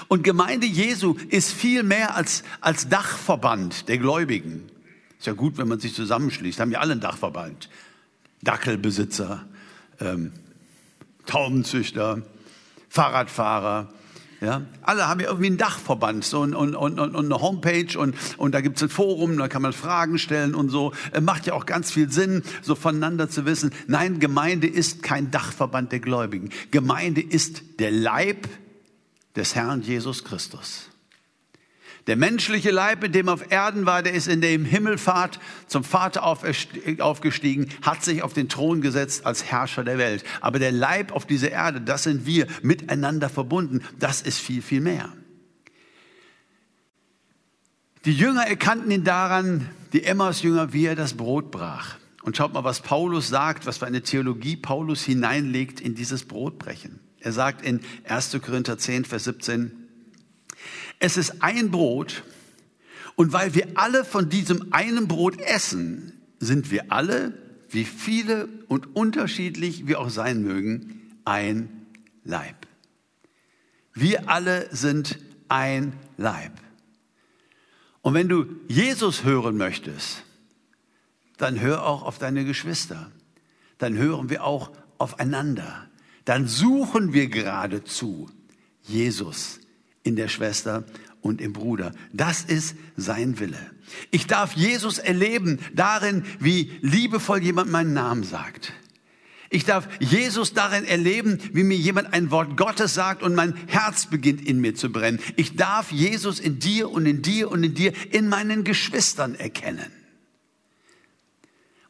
Und 0.09 0.25
Gemeinde 0.25 0.67
Jesu 0.67 1.17
ist 1.29 1.53
viel 1.53 1.83
mehr 1.83 2.17
als, 2.17 2.43
als 2.61 2.89
Dachverband 2.89 3.89
der 3.89 3.99
Gläubigen. 3.99 4.71
Ist 5.19 5.27
ja 5.27 5.33
gut, 5.33 5.57
wenn 5.59 5.69
man 5.69 5.81
sich 5.81 5.95
zusammenschließt. 5.95 6.61
Haben 6.61 6.71
ja 6.71 6.81
alle 6.81 6.93
einen 6.93 7.01
Dachverband. 7.01 7.69
Dackelbesitzer, 8.43 9.47
ähm, 10.01 10.33
Taubenzüchter, 11.27 12.23
Fahrradfahrer. 12.89 13.89
Ja, 14.41 14.63
alle 14.83 15.09
haben 15.09 15.21
ja 15.21 15.29
irgendwie 15.29 15.47
einen 15.47 15.57
Dachverband 15.57 16.23
so 16.23 16.41
und, 16.41 16.55
und, 16.55 16.75
und, 16.77 16.99
und 16.99 17.17
eine 17.17 17.41
Homepage 17.41 17.99
und, 17.99 18.15
und 18.37 18.53
da 18.55 18.61
gibt 18.61 18.77
es 18.77 18.83
ein 18.83 18.89
Forum, 18.91 19.39
da 19.39 19.49
kann 19.49 19.63
man 19.63 19.73
Fragen 19.73 20.19
stellen 20.19 20.55
und 20.55 20.69
so. 20.69 20.93
Äh, 21.13 21.23
macht 21.23 21.47
ja 21.47 21.55
auch 21.55 21.65
ganz 21.65 21.91
viel 21.91 22.11
Sinn, 22.11 22.43
so 22.61 22.75
voneinander 22.75 23.31
zu 23.31 23.47
wissen. 23.47 23.71
Nein, 23.87 24.21
Gemeinde 24.21 24.67
ist 24.67 25.03
kein 25.03 25.31
Dachverband 25.31 25.93
der 25.93 26.01
Gläubigen. 26.01 26.51
Gemeinde 26.71 27.23
ist 27.23 27.63
der 27.79 27.91
Leib 27.91 28.47
des 29.37 29.55
Herrn 29.55 29.83
Jesus 29.83 30.25
Christus. 30.25 30.91
Der 32.07 32.17
menschliche 32.17 32.71
Leib, 32.71 33.03
in 33.03 33.13
dem 33.13 33.31
auf 33.31 33.51
Erden 33.51 33.87
war, 33.87 34.03
der 34.03 34.13
ist 34.13 34.29
in 34.29 34.43
der 34.43 34.51
Himmelfahrt 34.51 35.41
zum 35.67 35.85
Vater 35.85 36.23
aufgestiegen, 36.25 37.71
hat 37.81 38.05
sich 38.05 38.23
auf 38.23 38.35
den 38.35 38.51
Thron 38.51 38.83
gesetzt 38.83 39.25
als 39.25 39.45
Herrscher 39.45 39.85
der 39.85 39.97
Welt. 39.97 40.23
Aber 40.43 40.59
der 40.59 40.73
Leib 40.73 41.13
auf 41.13 41.27
dieser 41.27 41.51
Erde, 41.51 41.81
das 41.81 42.03
sind 42.03 42.27
wir 42.27 42.47
miteinander 42.63 43.31
verbunden. 43.31 43.83
Das 43.99 44.21
ist 44.21 44.39
viel, 44.39 44.61
viel 44.61 44.83
mehr. 44.83 45.11
Die 48.05 48.13
Jünger 48.13 48.47
erkannten 48.47 48.91
ihn 48.91 49.05
daran, 49.05 49.71
die 49.95 50.05
Emmaus-Jünger, 50.05 50.75
wie 50.75 50.85
er 50.85 50.97
das 50.97 51.15
Brot 51.15 51.51
brach. 51.51 51.97
Und 52.23 52.37
schaut 52.37 52.53
mal, 52.53 52.65
was 52.65 52.83
Paulus 52.83 53.29
sagt, 53.29 53.65
was 53.65 53.79
für 53.79 53.87
eine 53.87 54.03
Theologie 54.03 54.57
Paulus 54.57 55.03
hineinlegt 55.05 55.81
in 55.81 55.95
dieses 55.95 56.25
Brotbrechen. 56.25 57.01
Er 57.25 57.33
sagt 57.33 57.65
in 57.65 57.81
1. 58.07 58.39
Korinther 58.43 58.77
10, 58.77 59.07
Vers 59.07 59.25
17, 59.25 59.73
es 60.99 61.17
ist 61.17 61.43
ein 61.43 61.71
Brot 61.71 62.23
und 63.17 63.33
weil 63.33 63.55
wir 63.55 63.67
alle 63.77 64.05
von 64.05 64.29
diesem 64.29 64.75
einen 64.75 65.09
Brot 65.09 65.41
essen, 65.41 66.21
sind 66.39 66.71
wir 66.71 66.93
alle, 66.93 67.33
wie 67.71 67.87
viele 67.87 68.47
und 68.69 68.95
unterschiedlich 68.95 69.87
wir 69.87 70.01
auch 70.01 70.11
sein 70.11 70.43
mögen, 70.43 71.01
ein 71.25 71.87
Leib. 72.25 72.67
Wir 73.95 74.29
alle 74.29 74.69
sind 74.77 75.19
ein 75.49 75.95
Leib. 76.19 76.53
Und 78.03 78.13
wenn 78.13 78.29
du 78.29 78.45
Jesus 78.69 79.25
hören 79.25 79.57
möchtest, 79.57 80.25
dann 81.39 81.59
hör 81.59 81.87
auch 81.87 82.03
auf 82.03 82.19
deine 82.19 82.45
Geschwister. 82.45 83.11
Dann 83.79 83.97
hören 83.97 84.29
wir 84.29 84.45
auch 84.45 84.73
aufeinander 84.99 85.89
dann 86.25 86.49
suchen 86.49 87.13
wir 87.13 87.29
geradezu 87.29 88.31
Jesus 88.83 89.61
in 90.03 90.17
der 90.17 90.29
Schwester 90.29 90.85
und 91.21 91.41
im 91.41 91.53
Bruder. 91.53 91.93
Das 92.13 92.43
ist 92.43 92.77
sein 92.97 93.39
Wille. 93.41 93.59
Ich 94.11 94.27
darf 94.27 94.55
Jesus 94.55 94.99
erleben 94.99 95.59
darin, 95.75 96.25
wie 96.39 96.73
liebevoll 96.81 97.43
jemand 97.43 97.71
meinen 97.71 97.93
Namen 97.93 98.25
sagt. 98.25 98.73
Ich 99.51 99.65
darf 99.65 99.89
Jesus 100.01 100.53
darin 100.53 100.85
erleben, 100.85 101.39
wie 101.53 101.63
mir 101.63 101.77
jemand 101.77 102.13
ein 102.13 102.31
Wort 102.31 102.57
Gottes 102.57 102.95
sagt 102.95 103.23
und 103.23 103.35
mein 103.35 103.55
Herz 103.69 104.07
beginnt 104.07 104.45
in 104.47 104.61
mir 104.61 104.75
zu 104.75 104.91
brennen. 104.91 105.21
Ich 105.37 105.55
darf 105.55 105.93
Jesus 105.93 106.41
in 106.41 106.59
dir 106.59 106.91
und 106.91 107.07
in 107.07 107.23
dir 107.23 107.51
und 107.51 107.63
in 107.63 107.75
dir, 107.75 107.93
in 108.11 108.29
meinen 108.29 108.65
Geschwistern 108.65 109.35
erkennen. 109.35 109.93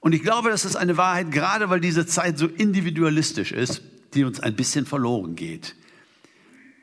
Und 0.00 0.12
ich 0.12 0.22
glaube, 0.22 0.50
das 0.50 0.66
ist 0.66 0.76
eine 0.76 0.98
Wahrheit, 0.98 1.30
gerade 1.30 1.70
weil 1.70 1.80
diese 1.80 2.04
Zeit 2.04 2.36
so 2.36 2.46
individualistisch 2.46 3.52
ist 3.52 3.82
die 4.14 4.24
uns 4.24 4.40
ein 4.40 4.56
bisschen 4.56 4.86
verloren 4.86 5.36
geht. 5.36 5.74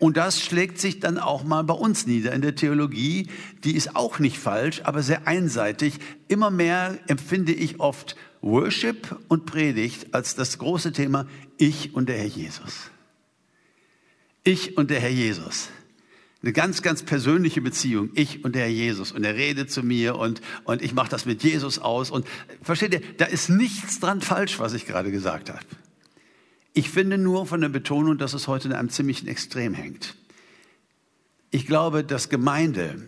Und 0.02 0.18
das 0.18 0.42
schlägt 0.42 0.80
sich 0.80 1.00
dann 1.00 1.20
auch 1.20 1.44
mal 1.44 1.64
bei 1.64 1.76
uns 1.76 2.08
nieder 2.08 2.34
in 2.34 2.42
der 2.42 2.56
Theologie. 2.56 3.28
Die 3.64 3.76
ist 3.76 3.96
auch 3.96 4.18
nicht 4.18 4.40
falsch, 4.40 4.82
aber 4.84 5.04
sehr 5.04 5.28
einseitig. 5.28 6.00
Immer 6.28 6.50
mehr 6.50 6.98
empfinde 7.06 7.52
ich 7.52 7.80
oft 7.80 8.16
Worship 8.42 9.16
und 9.28 9.46
Predigt 9.46 10.16
als 10.16 10.34
das 10.34 10.58
große 10.58 10.92
Thema 10.92 11.28
Ich 11.60 11.94
und 11.94 12.10
der 12.10 12.18
Herr 12.18 12.26
Jesus. 12.26 12.90
Ich 14.44 14.76
und 14.76 14.90
der 14.90 15.00
Herr 15.00 15.12
Jesus. 15.12 15.70
Eine 16.42 16.54
ganz, 16.54 16.82
ganz 16.82 17.04
persönliche 17.04 17.62
Beziehung. 17.62 18.10
Ich 18.16 18.44
und 18.44 18.56
der 18.56 18.64
Herr 18.64 18.72
Jesus. 18.72 19.12
Und 19.12 19.24
er 19.24 19.36
redet 19.36 19.70
zu 19.70 19.84
mir 19.84 20.16
und, 20.16 20.42
und 20.64 20.82
ich 20.82 20.96
mache 20.96 21.10
das 21.10 21.28
mit 21.28 21.44
Jesus 21.44 21.78
aus. 21.78 22.10
Und 22.10 22.26
versteht 22.64 22.94
ihr, 22.94 23.02
da 23.18 23.26
ist 23.26 23.50
nichts 23.50 24.00
dran 24.00 24.22
falsch, 24.22 24.58
was 24.58 24.74
ich 24.74 24.88
gerade 24.88 25.12
gesagt 25.12 25.52
habe. 25.52 25.60
Ich 26.74 26.90
finde 26.90 27.18
nur 27.18 27.46
von 27.46 27.62
der 27.62 27.70
Betonung, 27.70 28.18
dass 28.18 28.34
es 28.34 28.48
heute 28.48 28.70
in 28.70 28.74
einem 28.74 28.90
ziemlichen 28.90 29.28
Extrem 29.28 29.74
hängt. 29.74 30.16
Ich 31.50 31.68
glaube, 31.68 32.04
dass 32.04 32.30
Gemeinde 32.30 33.08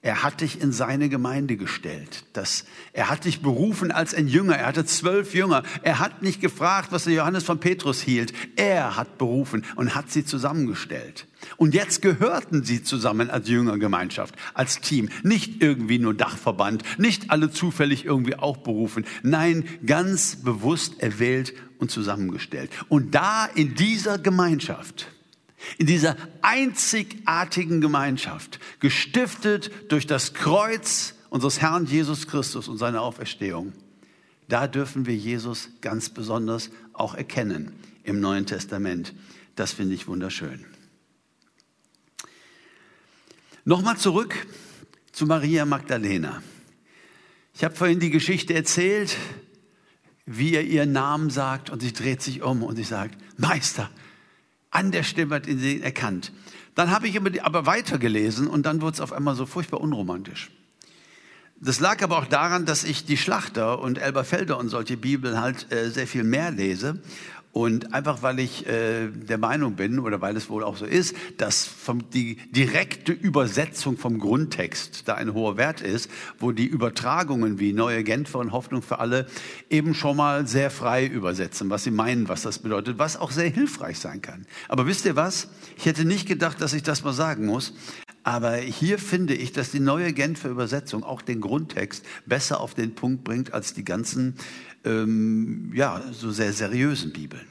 Er 0.00 0.22
hat 0.22 0.42
dich 0.42 0.60
in 0.60 0.70
seine 0.70 1.08
Gemeinde 1.08 1.56
gestellt. 1.56 2.24
Das, 2.32 2.64
er 2.92 3.10
hat 3.10 3.24
dich 3.24 3.42
berufen 3.42 3.90
als 3.90 4.14
ein 4.14 4.28
Jünger. 4.28 4.54
Er 4.54 4.66
hatte 4.66 4.84
zwölf 4.84 5.34
Jünger. 5.34 5.64
Er 5.82 5.98
hat 5.98 6.22
nicht 6.22 6.40
gefragt, 6.40 6.92
was 6.92 7.04
der 7.04 7.14
Johannes 7.14 7.42
von 7.42 7.58
Petrus 7.58 8.00
hielt. 8.00 8.32
Er 8.54 8.96
hat 8.96 9.18
berufen 9.18 9.64
und 9.74 9.96
hat 9.96 10.12
sie 10.12 10.24
zusammengestellt. 10.24 11.26
Und 11.56 11.74
jetzt 11.74 12.00
gehörten 12.00 12.62
sie 12.62 12.84
zusammen 12.84 13.28
als 13.28 13.48
Jüngergemeinschaft, 13.48 14.36
als 14.54 14.80
Team. 14.80 15.08
Nicht 15.24 15.62
irgendwie 15.62 15.98
nur 15.98 16.14
Dachverband, 16.14 16.84
nicht 17.00 17.30
alle 17.32 17.50
zufällig 17.50 18.04
irgendwie 18.04 18.36
auch 18.36 18.58
berufen. 18.58 19.04
Nein, 19.24 19.64
ganz 19.84 20.36
bewusst 20.36 21.02
erwählt 21.02 21.54
und 21.78 21.90
zusammengestellt. 21.90 22.70
Und 22.88 23.16
da 23.16 23.46
in 23.46 23.74
dieser 23.74 24.18
Gemeinschaft, 24.18 25.08
in 25.78 25.86
dieser 25.86 26.16
einzigartigen 26.42 27.80
Gemeinschaft, 27.80 28.60
gestiftet 28.80 29.70
durch 29.90 30.06
das 30.06 30.34
Kreuz 30.34 31.14
unseres 31.30 31.60
Herrn 31.60 31.86
Jesus 31.86 32.26
Christus 32.26 32.68
und 32.68 32.78
seine 32.78 33.00
Auferstehung, 33.00 33.72
da 34.48 34.66
dürfen 34.66 35.06
wir 35.06 35.14
Jesus 35.14 35.68
ganz 35.80 36.08
besonders 36.08 36.70
auch 36.94 37.14
erkennen 37.14 37.72
im 38.02 38.20
Neuen 38.20 38.46
Testament. 38.46 39.14
Das 39.56 39.72
finde 39.72 39.94
ich 39.94 40.06
wunderschön. 40.08 40.64
Nochmal 43.64 43.98
zurück 43.98 44.46
zu 45.12 45.26
Maria 45.26 45.66
Magdalena. 45.66 46.42
Ich 47.54 47.64
habe 47.64 47.74
vorhin 47.74 48.00
die 48.00 48.10
Geschichte 48.10 48.54
erzählt, 48.54 49.16
wie 50.24 50.54
er 50.54 50.64
ihren 50.64 50.92
Namen 50.92 51.28
sagt 51.28 51.68
und 51.68 51.80
sie 51.80 51.92
dreht 51.92 52.22
sich 52.22 52.40
um 52.40 52.62
und 52.62 52.76
sie 52.76 52.84
sagt, 52.84 53.18
Meister, 53.36 53.90
an 54.70 54.92
der 54.92 55.02
Stimme 55.02 55.36
hat 55.36 55.46
ihn 55.46 55.58
sie 55.58 55.80
erkannt. 55.80 56.32
Dann 56.74 56.90
habe 56.90 57.08
ich 57.08 57.44
aber 57.44 57.66
weitergelesen 57.66 58.46
und 58.46 58.64
dann 58.64 58.80
wurde 58.80 58.94
es 58.94 59.00
auf 59.00 59.12
einmal 59.12 59.34
so 59.34 59.46
furchtbar 59.46 59.80
unromantisch. 59.80 60.50
Das 61.60 61.80
lag 61.80 62.02
aber 62.02 62.18
auch 62.18 62.26
daran, 62.26 62.66
dass 62.66 62.84
ich 62.84 63.04
die 63.04 63.16
Schlachter 63.16 63.80
und 63.80 63.98
Elberfelder 63.98 64.56
und 64.58 64.68
solche 64.68 64.96
Bibeln 64.96 65.40
halt 65.40 65.72
äh, 65.72 65.90
sehr 65.90 66.06
viel 66.06 66.22
mehr 66.22 66.52
lese 66.52 67.02
und 67.58 67.92
einfach 67.92 68.22
weil 68.22 68.38
ich 68.38 68.68
äh, 68.68 69.08
der 69.08 69.36
Meinung 69.36 69.74
bin 69.74 69.98
oder 69.98 70.20
weil 70.20 70.36
es 70.36 70.48
wohl 70.48 70.62
auch 70.62 70.76
so 70.76 70.84
ist, 70.84 71.16
dass 71.38 71.66
vom, 71.66 72.08
die 72.10 72.36
direkte 72.52 73.10
Übersetzung 73.10 73.98
vom 73.98 74.20
Grundtext 74.20 75.08
da 75.08 75.14
ein 75.14 75.34
hoher 75.34 75.56
Wert 75.56 75.80
ist, 75.80 76.08
wo 76.38 76.52
die 76.52 76.66
Übertragungen 76.66 77.58
wie 77.58 77.72
Neue 77.72 78.04
Genfer 78.04 78.38
und 78.38 78.52
Hoffnung 78.52 78.80
für 78.80 79.00
alle 79.00 79.26
eben 79.70 79.94
schon 79.94 80.16
mal 80.16 80.46
sehr 80.46 80.70
frei 80.70 81.04
übersetzen, 81.04 81.68
was 81.68 81.82
sie 81.82 81.90
meinen, 81.90 82.28
was 82.28 82.42
das 82.42 82.60
bedeutet, 82.60 83.00
was 83.00 83.16
auch 83.16 83.32
sehr 83.32 83.50
hilfreich 83.50 83.98
sein 83.98 84.22
kann. 84.22 84.46
Aber 84.68 84.86
wisst 84.86 85.04
ihr 85.04 85.16
was? 85.16 85.48
Ich 85.76 85.86
hätte 85.86 86.04
nicht 86.04 86.28
gedacht, 86.28 86.60
dass 86.60 86.74
ich 86.74 86.84
das 86.84 87.02
mal 87.02 87.12
sagen 87.12 87.44
muss. 87.44 87.74
Aber 88.28 88.56
hier 88.56 88.98
finde 88.98 89.32
ich, 89.32 89.52
dass 89.52 89.70
die 89.70 89.80
neue 89.80 90.12
Genfer 90.12 90.50
Übersetzung 90.50 91.02
auch 91.02 91.22
den 91.22 91.40
Grundtext 91.40 92.04
besser 92.26 92.60
auf 92.60 92.74
den 92.74 92.94
Punkt 92.94 93.24
bringt 93.24 93.54
als 93.54 93.72
die 93.72 93.86
ganzen 93.86 94.34
ähm, 94.84 95.72
ja, 95.74 96.02
so 96.12 96.30
sehr 96.30 96.52
seriösen 96.52 97.10
Bibeln. 97.10 97.46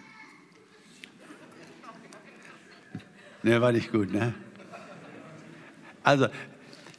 Ne, 3.42 3.60
war 3.60 3.72
nicht 3.72 3.92
gut, 3.92 4.13
ne? 4.13 4.36
Also, 6.04 6.28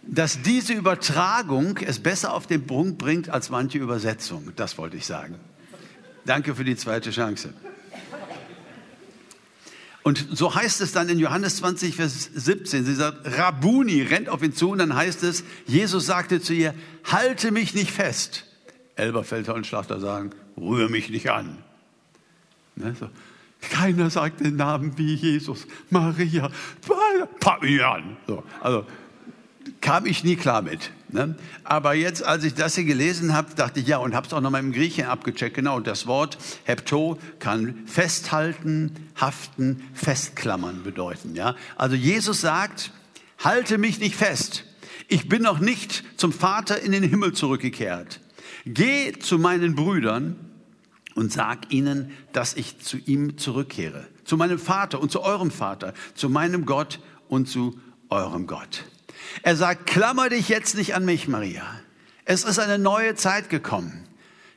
dass 0.03 0.43
diese 0.43 0.73
Übertragung 0.73 1.77
es 1.77 2.01
besser 2.01 2.35
auf 2.35 2.49
den 2.49 2.67
Punkt 2.67 2.99
bringt 2.99 3.31
als 3.31 3.49
manche 3.49 3.79
Übersetzung, 3.79 4.51
das 4.57 4.77
wollte 4.77 4.97
ich 4.97 5.07
sagen. 5.07 5.37
Danke 6.27 6.57
für 6.57 6.65
die 6.65 6.75
zweite 6.75 7.13
Chance. 7.13 7.55
Und 10.09 10.27
so 10.33 10.55
heißt 10.55 10.81
es 10.81 10.93
dann 10.93 11.11
in 11.11 11.19
Johannes 11.19 11.57
20, 11.57 11.95
Vers 11.95 12.31
17. 12.35 12.87
Sie 12.87 12.95
sagt, 12.95 13.27
Rabuni 13.37 14.01
rennt 14.01 14.31
auf 14.31 14.43
ihn 14.43 14.55
zu 14.55 14.71
und 14.71 14.79
dann 14.79 14.95
heißt 14.95 15.23
es, 15.23 15.45
Jesus 15.67 16.07
sagte 16.07 16.41
zu 16.41 16.55
ihr, 16.55 16.73
halte 17.05 17.51
mich 17.51 17.75
nicht 17.75 17.91
fest. 17.91 18.47
Elberfelder 18.97 19.55
und 19.55 19.67
Schlachter 19.67 20.01
sagen, 20.01 20.31
rühre 20.57 20.89
mich 20.89 21.11
nicht 21.11 21.31
an. 21.31 21.59
Ne, 22.75 22.97
so. 22.99 23.11
Keiner 23.61 24.09
sagt 24.09 24.41
den 24.41 24.57
Namen 24.57 24.97
wie 24.97 25.13
Jesus. 25.13 25.67
Maria, 25.91 26.51
pack 27.39 27.61
mich 27.61 27.85
an. 27.85 28.17
So, 28.27 28.43
also 28.63 28.87
kam 29.81 30.07
ich 30.07 30.25
nie 30.25 30.37
klar 30.37 30.63
mit. 30.63 30.91
Ne? 31.11 31.37
Aber 31.65 31.95
jetzt, 31.95 32.23
als 32.23 32.45
ich 32.45 32.55
das 32.55 32.75
hier 32.75 32.85
gelesen 32.85 33.35
habe, 33.35 33.55
dachte 33.55 33.81
ich, 33.81 33.87
ja, 33.87 33.99
und 33.99 34.15
habe 34.15 34.27
es 34.27 34.33
auch 34.33 34.41
nochmal 34.41 34.63
im 34.63 34.73
Griechen 34.73 35.07
abgecheckt. 35.07 35.55
Genau, 35.55 35.81
das 35.81 36.07
Wort 36.07 36.39
hepto 36.65 37.19
kann 37.39 37.87
festhalten, 37.87 38.93
haften, 39.19 39.83
festklammern 39.95 40.83
bedeuten. 40.83 41.35
Ja? 41.35 41.57
Also 41.77 41.97
Jesus 41.97 42.41
sagt, 42.41 42.93
halte 43.39 43.79
mich 43.79 44.01
nicht 44.01 44.17
fest. 44.17 44.65
Ich 45.09 45.29
bin 45.29 45.43
noch 45.43 45.61
nicht 45.61 46.05
zum 46.17 46.33
Vater 46.33 46.81
in 46.81 46.93
den 46.93 47.03
Himmel 47.03 47.33
zurückgekehrt. 47.33 48.21
Geh 48.67 49.13
zu 49.13 49.39
meinen 49.39 49.75
Brüdern 49.75 50.37
und 51.15 51.33
sag 51.33 51.73
ihnen, 51.73 52.13
dass 52.33 52.55
ich 52.55 52.79
zu 52.81 52.99
ihm 52.99 53.39
zurückkehre. 53.39 54.07
Zu 54.25 54.37
meinem 54.37 54.59
Vater 54.59 55.01
und 55.01 55.11
zu 55.11 55.23
eurem 55.23 55.51
Vater, 55.51 55.95
zu 56.15 56.29
meinem 56.29 56.67
Gott 56.67 57.01
und 57.29 57.49
zu 57.49 57.81
eurem 58.11 58.47
Gott. 58.47 58.85
Er 59.43 59.57
sagt, 59.57 59.87
klammer 59.87 60.29
dich 60.29 60.49
jetzt 60.49 60.77
nicht 60.77 60.95
an 60.95 61.05
mich, 61.05 61.29
Maria. 61.29 61.65
Es 62.25 62.45
ist 62.45 62.59
eine 62.59 62.79
neue 62.79 63.15
Zeit 63.15 63.49
gekommen. 63.51 64.05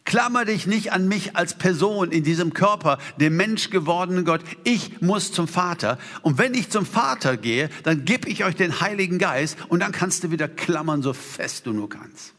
Klammer 0.04 0.46
dich 0.46 0.66
nicht 0.66 0.92
an 0.92 1.08
mich 1.08 1.36
als 1.36 1.58
Person 1.58 2.12
in 2.12 2.24
diesem 2.24 2.54
Körper, 2.54 2.98
dem 3.18 3.38
Mensch 3.38 3.70
gewordenen 3.70 4.26
Gott. 4.26 4.42
Ich 4.64 5.02
muss 5.02 5.32
zum 5.32 5.48
Vater. 5.48 6.00
Und 6.22 6.38
wenn 6.38 6.54
ich 6.54 6.70
zum 6.70 6.86
Vater 6.86 7.38
gehe, 7.38 7.70
dann 7.84 8.04
gebe 8.04 8.28
ich 8.28 8.44
euch 8.44 8.56
den 8.56 8.82
Heiligen 8.82 9.20
Geist 9.20 9.58
und 9.70 9.82
dann 9.82 9.92
kannst 9.92 10.24
du 10.24 10.32
wieder 10.32 10.48
klammern, 10.48 11.02
so 11.02 11.14
fest 11.14 11.68
du 11.68 11.72
nur 11.72 11.90
kannst. 11.90 12.34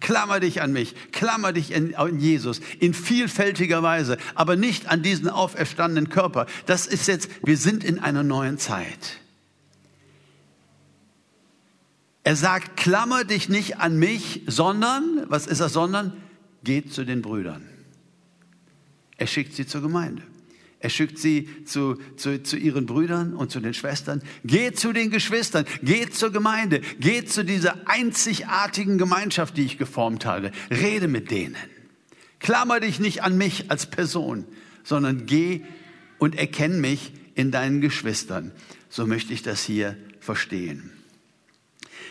Klammer 0.00 0.40
dich 0.40 0.60
an 0.60 0.72
mich, 0.72 0.94
klammer 1.12 1.52
dich 1.52 1.74
an 1.74 2.18
Jesus 2.18 2.60
in 2.80 2.94
vielfältiger 2.94 3.82
Weise, 3.82 4.18
aber 4.34 4.56
nicht 4.56 4.88
an 4.88 5.02
diesen 5.02 5.28
auferstandenen 5.28 6.10
Körper. 6.10 6.46
Das 6.66 6.86
ist 6.86 7.06
jetzt, 7.06 7.30
wir 7.44 7.56
sind 7.56 7.84
in 7.84 7.98
einer 7.98 8.22
neuen 8.22 8.58
Zeit. 8.58 9.20
Er 12.24 12.36
sagt, 12.36 12.78
klammer 12.78 13.24
dich 13.24 13.50
nicht 13.50 13.78
an 13.78 13.98
mich, 13.98 14.42
sondern, 14.46 15.26
was 15.28 15.46
ist 15.46 15.60
das, 15.60 15.74
sondern, 15.74 16.14
geht 16.64 16.92
zu 16.92 17.04
den 17.04 17.20
Brüdern. 17.20 17.68
Er 19.18 19.26
schickt 19.26 19.52
sie 19.52 19.66
zur 19.66 19.82
Gemeinde. 19.82 20.22
Er 20.80 20.90
schickt 20.90 21.18
sie 21.18 21.48
zu, 21.64 21.98
zu, 22.16 22.42
zu 22.42 22.56
ihren 22.56 22.86
Brüdern 22.86 23.34
und 23.34 23.50
zu 23.50 23.60
den 23.60 23.74
Schwestern. 23.74 24.22
Geht 24.44 24.78
zu 24.78 24.92
den 24.92 25.10
Geschwistern, 25.10 25.66
geht 25.82 26.14
zur 26.14 26.30
Gemeinde, 26.30 26.80
geht 26.98 27.30
zu 27.30 27.44
dieser 27.44 27.88
einzigartigen 27.88 28.98
Gemeinschaft, 28.98 29.56
die 29.56 29.64
ich 29.64 29.78
geformt 29.78 30.26
habe. 30.26 30.50
Rede 30.70 31.08
mit 31.08 31.30
denen. 31.30 31.56
Klammer 32.38 32.80
dich 32.80 33.00
nicht 33.00 33.22
an 33.22 33.38
mich 33.38 33.70
als 33.70 33.86
Person, 33.86 34.44
sondern 34.82 35.26
geh 35.26 35.62
und 36.18 36.36
erkenn 36.36 36.80
mich 36.80 37.12
in 37.34 37.50
deinen 37.50 37.80
Geschwistern. 37.80 38.52
So 38.88 39.06
möchte 39.06 39.32
ich 39.32 39.42
das 39.42 39.62
hier 39.62 39.96
verstehen. 40.20 40.90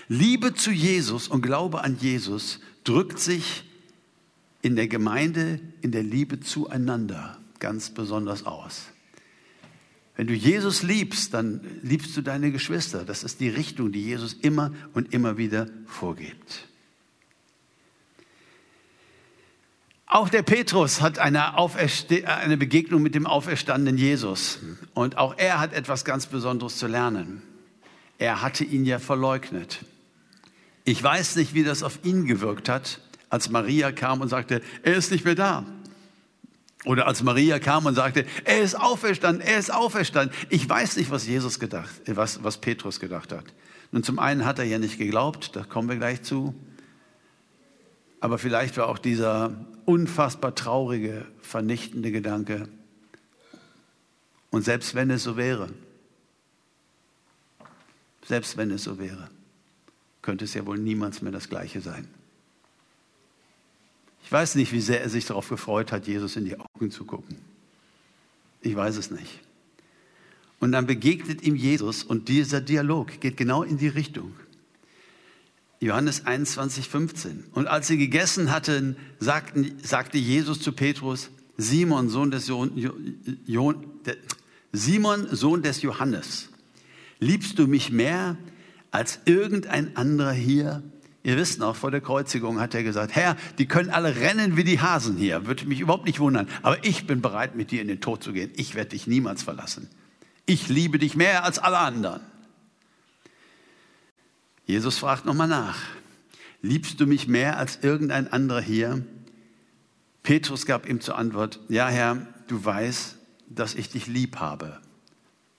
Liebe 0.07 0.53
zu 0.53 0.71
Jesus 0.71 1.27
und 1.27 1.41
Glaube 1.41 1.83
an 1.83 1.97
Jesus 1.99 2.59
drückt 2.83 3.19
sich 3.19 3.63
in 4.61 4.75
der 4.75 4.87
Gemeinde 4.87 5.59
in 5.81 5.91
der 5.91 6.03
Liebe 6.03 6.39
zueinander 6.39 7.37
ganz 7.59 7.89
besonders 7.91 8.45
aus. 8.45 8.87
Wenn 10.15 10.27
du 10.27 10.33
Jesus 10.33 10.83
liebst, 10.83 11.33
dann 11.33 11.61
liebst 11.81 12.15
du 12.15 12.21
deine 12.21 12.51
Geschwister. 12.51 13.03
Das 13.03 13.23
ist 13.23 13.39
die 13.39 13.49
Richtung, 13.49 13.91
die 13.91 14.03
Jesus 14.03 14.33
immer 14.33 14.71
und 14.93 15.13
immer 15.13 15.37
wieder 15.37 15.67
vorgibt. 15.87 16.67
Auch 20.05 20.29
der 20.29 20.43
Petrus 20.43 21.01
hat 21.01 21.17
eine, 21.17 21.57
eine, 21.57 22.57
Begegnung 22.57 23.01
mit 23.01 23.15
dem 23.15 23.25
auferstandenen 23.25 23.97
Jesus. 23.97 24.59
Und 24.93 25.17
auch 25.17 25.35
er 25.37 25.59
hat 25.59 25.73
etwas 25.73 26.05
ganz 26.05 26.27
Besonderes 26.27 26.77
zu 26.77 26.85
lernen. 26.85 27.41
Er 28.19 28.43
hatte 28.43 28.63
ihn 28.63 28.85
ja 28.85 28.99
verleugnet. 28.99 29.79
Ich 30.85 31.01
weiß 31.01 31.37
nicht, 31.37 31.53
wie 31.53 31.63
das 31.63 31.83
auf 31.83 31.99
ihn 32.03 32.25
gewirkt 32.25 32.69
hat, 32.69 32.99
als 33.29 33.49
Maria 33.49 33.91
kam 33.91 34.21
und 34.21 34.27
sagte, 34.27 34.61
er 34.83 34.95
ist 34.95 35.11
nicht 35.11 35.25
mehr 35.25 35.35
da. 35.35 35.65
Oder 36.85 37.07
als 37.07 37.23
Maria 37.23 37.59
kam 37.59 37.85
und 37.85 37.95
sagte, 37.95 38.25
er 38.43 38.61
ist 38.61 38.75
auferstanden, 38.75 39.41
er 39.41 39.57
ist 39.57 39.73
auferstanden. 39.73 40.35
Ich 40.49 40.67
weiß 40.67 40.97
nicht, 40.97 41.09
was 41.11 41.25
Jesus 41.25 41.59
gedacht, 41.59 41.89
was, 42.07 42.43
was 42.43 42.59
Petrus 42.59 42.99
gedacht 42.99 43.31
hat. 43.31 43.45
Nun, 43.91 44.03
zum 44.03 44.19
einen 44.19 44.43
hat 44.43 44.59
er 44.59 44.65
ja 44.65 44.79
nicht 44.79 44.97
geglaubt, 44.97 45.55
da 45.55 45.63
kommen 45.63 45.87
wir 45.87 45.95
gleich 45.95 46.23
zu. 46.23 46.53
Aber 48.19 48.37
vielleicht 48.37 48.77
war 48.77 48.87
auch 48.87 48.97
dieser 48.97 49.65
unfassbar 49.85 50.55
traurige, 50.55 51.25
vernichtende 51.41 52.11
Gedanke. 52.11 52.67
Und 54.49 54.63
selbst 54.63 54.95
wenn 54.95 55.09
es 55.09 55.23
so 55.23 55.37
wäre, 55.37 55.69
selbst 58.27 58.57
wenn 58.57 58.71
es 58.71 58.83
so 58.83 58.99
wäre, 58.99 59.29
könnte 60.23 60.45
es 60.45 60.55
ja 60.55 60.65
wohl 60.65 60.79
niemals 60.79 61.21
mehr 61.21 61.31
das 61.31 61.49
Gleiche 61.49 61.81
sein. 61.81 62.07
Ich 64.23 64.31
weiß 64.31 64.55
nicht, 64.55 64.71
wie 64.71 64.81
sehr 64.81 65.01
er 65.01 65.09
sich 65.09 65.25
darauf 65.25 65.49
gefreut 65.49 65.91
hat, 65.91 66.07
Jesus 66.07 66.35
in 66.35 66.45
die 66.45 66.57
Augen 66.57 66.89
zu 66.89 67.05
gucken. 67.05 67.37
Ich 68.61 68.75
weiß 68.75 68.97
es 68.97 69.11
nicht. 69.11 69.41
Und 70.59 70.71
dann 70.71 70.87
begegnet 70.87 71.43
ihm 71.43 71.55
Jesus 71.55 72.03
und 72.03 72.29
dieser 72.29 72.61
Dialog 72.61 73.19
geht 73.19 73.35
genau 73.35 73.63
in 73.63 73.77
die 73.77 73.89
Richtung. 73.89 74.33
Johannes 75.81 76.25
21, 76.25 76.87
15. 76.87 77.43
Und 77.53 77.67
als 77.67 77.87
sie 77.87 77.97
gegessen 77.97 78.49
hatten, 78.49 78.95
sagten, 79.19 79.77
sagte 79.83 80.17
Jesus 80.17 80.61
zu 80.61 80.71
Petrus, 80.71 81.29
Simon, 81.57 82.07
Sohn 82.07 82.31
des, 82.31 82.47
jo, 82.47 82.69
jo, 83.45 83.73
Simon, 84.71 85.27
Sohn 85.35 85.61
des 85.61 85.81
Johannes, 85.81 86.47
liebst 87.19 87.59
du 87.59 87.67
mich 87.67 87.91
mehr 87.91 88.37
als 88.93 89.19
irgendein 89.25 89.97
anderer 89.97 90.31
hier? 90.31 90.83
Ihr 91.23 91.35
wisst 91.35 91.59
noch, 91.59 91.75
vor 91.75 91.89
der 91.89 92.01
Kreuzigung 92.01 92.59
hat 92.59 92.75
er 92.75 92.83
gesagt, 92.83 93.15
Herr, 93.15 93.35
die 93.57 93.65
können 93.65 93.89
alle 93.89 94.17
rennen 94.17 94.55
wie 94.55 94.63
die 94.63 94.81
Hasen 94.81 95.17
hier, 95.17 95.47
würde 95.47 95.65
mich 95.65 95.79
überhaupt 95.79 96.05
nicht 96.05 96.19
wundern, 96.19 96.47
aber 96.61 96.85
ich 96.85 97.07
bin 97.07 97.21
bereit, 97.21 97.55
mit 97.55 97.71
dir 97.71 97.81
in 97.81 97.87
den 97.87 98.01
Tod 98.01 98.23
zu 98.23 98.33
gehen. 98.33 98.51
Ich 98.55 98.75
werde 98.75 98.91
dich 98.91 99.07
niemals 99.07 99.41
verlassen. 99.41 99.89
Ich 100.45 100.67
liebe 100.67 100.99
dich 100.99 101.15
mehr 101.15 101.43
als 101.43 101.57
alle 101.59 101.79
anderen. 101.79 102.21
Jesus 104.65 104.97
fragt 104.97 105.25
nochmal 105.25 105.47
nach, 105.47 105.79
liebst 106.61 106.99
du 106.99 107.07
mich 107.07 107.27
mehr 107.27 107.57
als 107.57 107.79
irgendein 107.81 108.31
anderer 108.31 108.61
hier? 108.61 109.03
Petrus 110.21 110.65
gab 110.67 110.87
ihm 110.87 111.01
zur 111.01 111.17
Antwort, 111.17 111.59
ja 111.67 111.87
Herr, 111.87 112.27
du 112.47 112.63
weißt, 112.63 113.17
dass 113.49 113.73
ich 113.73 113.89
dich 113.89 114.05
lieb 114.05 114.37
habe. 114.37 114.82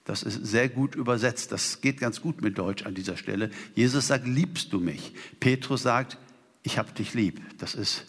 Das 0.05 0.21
ist 0.23 0.45
sehr 0.45 0.69
gut 0.69 0.95
übersetzt. 0.95 1.51
Das 1.51 1.81
geht 1.81 1.99
ganz 1.99 2.21
gut 2.21 2.41
mit 2.41 2.57
Deutsch 2.57 2.85
an 2.85 2.93
dieser 2.93 3.17
Stelle. 3.17 3.49
Jesus 3.73 4.07
sagt, 4.07 4.27
liebst 4.27 4.71
du 4.71 4.79
mich? 4.79 5.13
Petrus 5.39 5.81
sagt, 5.81 6.17
ich 6.63 6.77
habe 6.77 6.91
dich 6.93 7.13
lieb. 7.13 7.41
Das 7.57 7.75
ist 7.75 8.05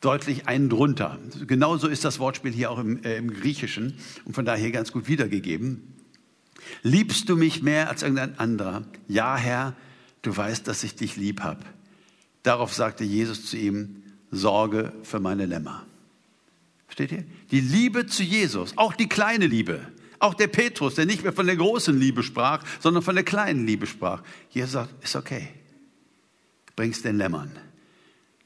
deutlich 0.00 0.46
einen 0.46 0.68
drunter. 0.68 1.18
Genauso 1.46 1.88
ist 1.88 2.04
das 2.04 2.18
Wortspiel 2.18 2.52
hier 2.52 2.70
auch 2.70 2.78
im, 2.78 3.02
äh, 3.02 3.16
im 3.16 3.32
Griechischen 3.32 3.94
und 4.24 4.34
von 4.34 4.44
daher 4.44 4.70
ganz 4.70 4.92
gut 4.92 5.08
wiedergegeben. 5.08 5.94
Liebst 6.82 7.28
du 7.28 7.36
mich 7.36 7.62
mehr 7.62 7.90
als 7.90 8.02
irgendein 8.02 8.38
anderer? 8.38 8.84
Ja, 9.08 9.36
Herr, 9.36 9.74
du 10.22 10.36
weißt, 10.36 10.68
dass 10.68 10.84
ich 10.84 10.94
dich 10.94 11.16
lieb 11.16 11.40
habe. 11.40 11.64
Darauf 12.42 12.72
sagte 12.72 13.04
Jesus 13.04 13.46
zu 13.46 13.56
ihm, 13.56 14.02
Sorge 14.30 14.92
für 15.02 15.20
meine 15.20 15.46
Lämmer. 15.46 15.86
Versteht 16.86 17.12
ihr? 17.12 17.24
Die 17.50 17.60
Liebe 17.60 18.06
zu 18.06 18.22
Jesus, 18.22 18.76
auch 18.76 18.94
die 18.94 19.08
kleine 19.08 19.46
Liebe, 19.46 19.80
auch 20.24 20.34
der 20.34 20.48
Petrus, 20.48 20.94
der 20.94 21.06
nicht 21.06 21.22
mehr 21.22 21.32
von 21.32 21.46
der 21.46 21.56
großen 21.56 21.98
Liebe 21.98 22.22
sprach, 22.22 22.64
sondern 22.80 23.02
von 23.02 23.14
der 23.14 23.24
kleinen 23.24 23.66
Liebe 23.66 23.86
sprach. 23.86 24.22
Jesus 24.50 24.72
sagt, 24.72 25.04
ist 25.04 25.16
okay. 25.16 25.48
Bring's 26.76 27.02
den 27.02 27.18
Lämmern. 27.18 27.52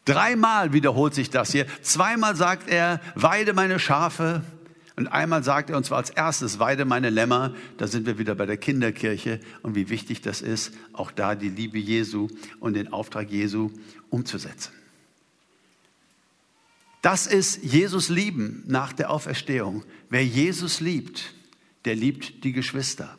Dreimal 0.05 0.73
wiederholt 0.73 1.15
sich 1.15 1.31
das 1.31 1.53
hier. 1.53 1.67
Zweimal 1.83 2.35
sagt 2.35 2.69
er, 2.69 3.01
weide 3.15 3.53
meine 3.53 3.79
Schafe. 3.79 4.43
Und 4.97 5.07
einmal 5.07 5.45
sagt 5.45 5.71
er, 5.71 5.77
und 5.77 5.85
zwar 5.85 5.99
als 5.99 6.11
erstes, 6.11 6.59
weide 6.59 6.85
meine 6.85 7.11
Lämmer. 7.11 7.55
Da 7.77 7.87
sind 7.87 8.07
wir 8.07 8.19
wieder 8.19 8.35
bei 8.35 8.47
der 8.47 8.57
Kinderkirche 8.57 9.39
und 9.63 9.77
wie 9.77 9.89
wichtig 9.91 10.21
das 10.21 10.43
ist, 10.43 10.73
auch 10.93 11.13
da 11.13 11.37
die 11.37 11.51
Liebe 11.51 11.79
Jesu 11.79 12.29
und 12.59 12.75
den 12.75 12.93
Auftrag 12.93 13.31
Jesu 13.31 13.71
umzusetzen. 14.11 14.73
Das 17.03 17.29
ist 17.29 17.63
Jesus 17.63 18.09
lieben 18.09 18.65
nach 18.67 18.93
der 18.93 19.11
Auferstehung. 19.11 19.85
Wer 20.11 20.25
Jesus 20.25 20.81
liebt, 20.81 21.33
der 21.89 21.97
liebt 21.97 22.45
die 22.45 22.53
Geschwister. 22.53 23.17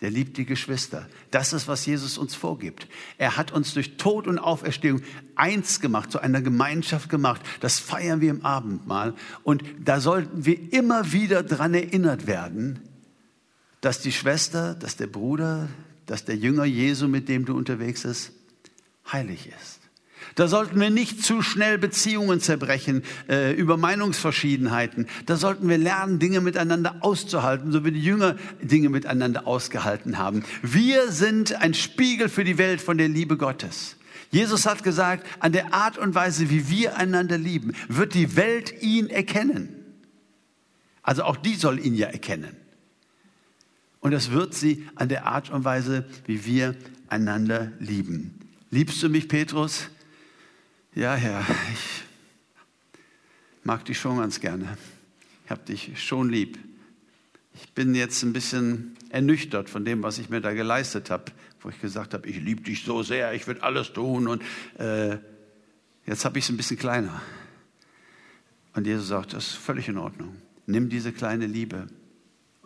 Der 0.00 0.10
liebt 0.10 0.38
die 0.38 0.46
Geschwister. 0.46 1.06
Das 1.30 1.52
ist, 1.52 1.68
was 1.68 1.84
Jesus 1.84 2.16
uns 2.16 2.34
vorgibt. 2.34 2.88
Er 3.18 3.36
hat 3.36 3.52
uns 3.52 3.74
durch 3.74 3.98
Tod 3.98 4.26
und 4.26 4.38
Auferstehung 4.38 5.02
eins 5.36 5.78
gemacht, 5.78 6.10
zu 6.10 6.18
einer 6.18 6.40
Gemeinschaft 6.40 7.10
gemacht. 7.10 7.42
Das 7.60 7.78
feiern 7.80 8.22
wir 8.22 8.30
im 8.30 8.46
Abendmahl. 8.46 9.12
Und 9.42 9.62
da 9.78 10.00
sollten 10.00 10.46
wir 10.46 10.72
immer 10.72 11.12
wieder 11.12 11.42
daran 11.42 11.74
erinnert 11.74 12.26
werden, 12.26 12.80
dass 13.82 14.00
die 14.00 14.10
Schwester, 14.10 14.74
dass 14.74 14.96
der 14.96 15.06
Bruder, 15.06 15.68
dass 16.06 16.24
der 16.24 16.36
Jünger 16.36 16.64
Jesu, 16.64 17.08
mit 17.08 17.28
dem 17.28 17.44
du 17.44 17.54
unterwegs 17.54 18.04
bist, 18.04 18.32
heilig 19.12 19.48
ist. 19.48 19.81
Da 20.34 20.48
sollten 20.48 20.80
wir 20.80 20.90
nicht 20.90 21.22
zu 21.22 21.42
schnell 21.42 21.78
Beziehungen 21.78 22.40
zerbrechen 22.40 23.02
äh, 23.28 23.52
über 23.52 23.76
Meinungsverschiedenheiten. 23.76 25.06
Da 25.26 25.36
sollten 25.36 25.68
wir 25.68 25.78
lernen, 25.78 26.18
Dinge 26.18 26.40
miteinander 26.40 26.96
auszuhalten, 27.00 27.72
so 27.72 27.84
wie 27.84 27.92
die 27.92 28.02
Jünger 28.02 28.36
Dinge 28.62 28.88
miteinander 28.88 29.46
ausgehalten 29.46 30.18
haben. 30.18 30.44
Wir 30.62 31.10
sind 31.10 31.60
ein 31.60 31.74
Spiegel 31.74 32.28
für 32.28 32.44
die 32.44 32.58
Welt 32.58 32.80
von 32.80 32.98
der 32.98 33.08
Liebe 33.08 33.36
Gottes. 33.36 33.96
Jesus 34.30 34.64
hat 34.64 34.82
gesagt, 34.82 35.26
an 35.40 35.52
der 35.52 35.74
Art 35.74 35.98
und 35.98 36.14
Weise, 36.14 36.48
wie 36.48 36.70
wir 36.70 36.96
einander 36.96 37.36
lieben, 37.36 37.74
wird 37.88 38.14
die 38.14 38.34
Welt 38.34 38.82
ihn 38.82 39.10
erkennen. 39.10 39.68
Also 41.02 41.24
auch 41.24 41.36
die 41.36 41.54
soll 41.54 41.84
ihn 41.84 41.94
ja 41.94 42.06
erkennen. 42.06 42.56
Und 44.00 44.12
das 44.12 44.30
wird 44.30 44.54
sie 44.54 44.88
an 44.94 45.08
der 45.08 45.26
Art 45.26 45.50
und 45.50 45.64
Weise, 45.64 46.06
wie 46.26 46.46
wir 46.46 46.74
einander 47.08 47.72
lieben. 47.78 48.38
Liebst 48.70 49.02
du 49.02 49.10
mich, 49.10 49.28
Petrus? 49.28 49.90
Ja, 50.94 51.14
Herr, 51.14 51.40
ich 51.72 52.04
mag 53.64 53.82
dich 53.86 53.98
schon 53.98 54.18
ganz 54.18 54.40
gerne. 54.40 54.76
Ich 55.46 55.50
habe 55.50 55.62
dich 55.62 56.04
schon 56.04 56.28
lieb. 56.28 56.58
Ich 57.54 57.72
bin 57.72 57.94
jetzt 57.94 58.22
ein 58.22 58.34
bisschen 58.34 58.94
ernüchtert 59.08 59.70
von 59.70 59.86
dem, 59.86 60.02
was 60.02 60.18
ich 60.18 60.28
mir 60.28 60.42
da 60.42 60.52
geleistet 60.52 61.08
habe, 61.08 61.32
wo 61.62 61.70
ich 61.70 61.80
gesagt 61.80 62.12
habe, 62.12 62.28
ich 62.28 62.36
liebe 62.36 62.60
dich 62.60 62.84
so 62.84 63.02
sehr, 63.02 63.32
ich 63.32 63.46
würde 63.46 63.62
alles 63.62 63.94
tun. 63.94 64.28
Und 64.28 64.42
äh, 64.76 65.16
jetzt 66.04 66.26
habe 66.26 66.38
ich 66.38 66.44
es 66.44 66.50
ein 66.50 66.58
bisschen 66.58 66.78
kleiner. 66.78 67.22
Und 68.74 68.86
Jesus 68.86 69.08
sagt, 69.08 69.32
das 69.32 69.46
ist 69.46 69.54
völlig 69.54 69.88
in 69.88 69.96
Ordnung. 69.96 70.36
Nimm 70.66 70.90
diese 70.90 71.12
kleine 71.12 71.46
Liebe 71.46 71.86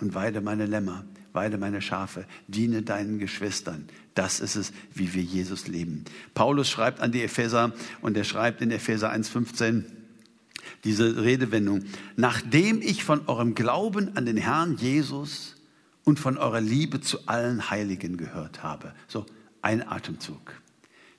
und 0.01 0.17
weide 0.17 0.41
meine 0.41 0.67
Lämmer 0.67 1.05
weide 1.37 1.59
meine 1.59 1.81
Schafe, 1.81 2.27
diene 2.49 2.83
deinen 2.83 3.21
Geschwistern. 3.21 3.89
Das 4.15 4.41
ist 4.41 4.57
es, 4.57 4.73
wie 4.93 5.15
wir 5.15 5.23
Jesus 5.23 5.69
leben. 5.69 6.05
Paulus 6.35 6.69
schreibt 6.69 7.01
an 7.01 7.13
die 7.13 7.23
Epheser 7.23 7.73
und 8.01 8.17
er 8.17 8.25
schreibt 8.25 8.63
in 8.63 8.73
Epheser 8.73 9.13
1,15 9.13 9.85
diese 10.83 11.23
Redewendung. 11.23 11.85
Nachdem 12.17 12.83
ich 12.83 13.05
von 13.05 13.29
eurem 13.29 13.55
Glauben 13.55 14.17
an 14.17 14.27
den 14.27 14.37
Herrn 14.37 14.77
Jesus 14.77 15.55
und 16.05 16.19
von 16.19 16.39
eurer 16.39 16.61
Liebe 16.61 17.01
zu 17.01 17.27
allen 17.27 17.71
Heiligen 17.71 18.17
gehört 18.17 18.63
habe. 18.63 18.93
So, 19.07 19.27
ein 19.63 19.87
Atemzug. 19.87 20.55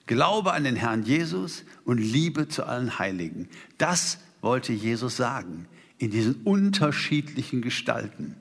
Glaube 0.08 0.54
an 0.54 0.64
den 0.64 0.76
Herrn 0.76 1.04
Jesus 1.04 1.64
und 1.86 1.98
Liebe 1.98 2.48
zu 2.48 2.66
allen 2.66 2.98
Heiligen. 2.98 3.50
Das 3.78 4.20
wollte 4.42 4.74
Jesus 4.74 5.18
sagen 5.18 5.68
in 5.98 6.12
diesen 6.12 6.36
unterschiedlichen 6.44 7.62
Gestalten. 7.62 8.36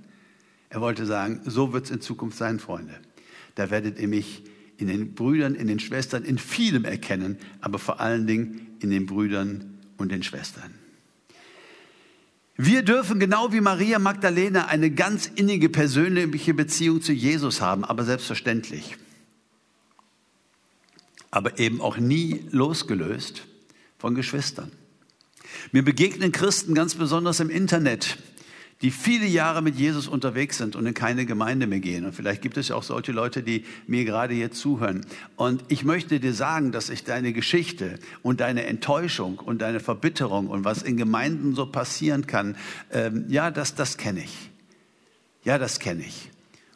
Er 0.76 0.82
wollte 0.82 1.06
sagen, 1.06 1.40
so 1.46 1.72
wird 1.72 1.86
es 1.86 1.90
in 1.90 2.02
Zukunft 2.02 2.36
sein, 2.36 2.58
Freunde. 2.58 2.92
Da 3.54 3.70
werdet 3.70 3.98
ihr 3.98 4.08
mich 4.08 4.42
in 4.76 4.88
den 4.88 5.14
Brüdern, 5.14 5.54
in 5.54 5.68
den 5.68 5.80
Schwestern, 5.80 6.22
in 6.22 6.36
vielem 6.36 6.84
erkennen, 6.84 7.38
aber 7.62 7.78
vor 7.78 7.98
allen 7.98 8.26
Dingen 8.26 8.76
in 8.80 8.90
den 8.90 9.06
Brüdern 9.06 9.78
und 9.96 10.12
den 10.12 10.22
Schwestern. 10.22 10.74
Wir 12.58 12.82
dürfen 12.82 13.18
genau 13.18 13.54
wie 13.54 13.62
Maria 13.62 13.98
Magdalena 13.98 14.66
eine 14.66 14.90
ganz 14.90 15.30
innige 15.34 15.70
persönliche 15.70 16.52
Beziehung 16.52 17.00
zu 17.00 17.14
Jesus 17.14 17.62
haben, 17.62 17.82
aber 17.82 18.04
selbstverständlich. 18.04 18.98
Aber 21.30 21.58
eben 21.58 21.80
auch 21.80 21.96
nie 21.96 22.48
losgelöst 22.50 23.46
von 23.96 24.14
Geschwistern. 24.14 24.70
Mir 25.72 25.82
begegnen 25.82 26.32
Christen 26.32 26.74
ganz 26.74 26.96
besonders 26.96 27.40
im 27.40 27.48
Internet, 27.48 28.18
die 28.82 28.90
viele 28.90 29.26
Jahre 29.26 29.62
mit 29.62 29.76
Jesus 29.76 30.06
unterwegs 30.06 30.58
sind 30.58 30.76
und 30.76 30.84
in 30.84 30.92
keine 30.92 31.24
Gemeinde 31.24 31.66
mehr 31.66 31.80
gehen. 31.80 32.04
Und 32.04 32.12
vielleicht 32.12 32.42
gibt 32.42 32.58
es 32.58 32.68
ja 32.68 32.76
auch 32.76 32.82
solche 32.82 33.12
Leute, 33.12 33.42
die 33.42 33.64
mir 33.86 34.04
gerade 34.04 34.34
hier 34.34 34.50
zuhören. 34.50 35.06
Und 35.36 35.64
ich 35.68 35.82
möchte 35.82 36.20
dir 36.20 36.34
sagen, 36.34 36.72
dass 36.72 36.90
ich 36.90 37.02
deine 37.02 37.32
Geschichte 37.32 37.98
und 38.22 38.40
deine 38.40 38.66
Enttäuschung 38.66 39.38
und 39.38 39.62
deine 39.62 39.80
Verbitterung 39.80 40.48
und 40.48 40.64
was 40.64 40.82
in 40.82 40.98
Gemeinden 40.98 41.54
so 41.54 41.66
passieren 41.66 42.26
kann, 42.26 42.56
ähm, 42.92 43.24
ja, 43.28 43.50
das, 43.50 43.74
das 43.74 43.96
kenne 43.96 44.20
ich. 44.20 44.50
Ja, 45.42 45.56
das 45.56 45.78
kenne 45.78 46.04
ich. 46.06 46.30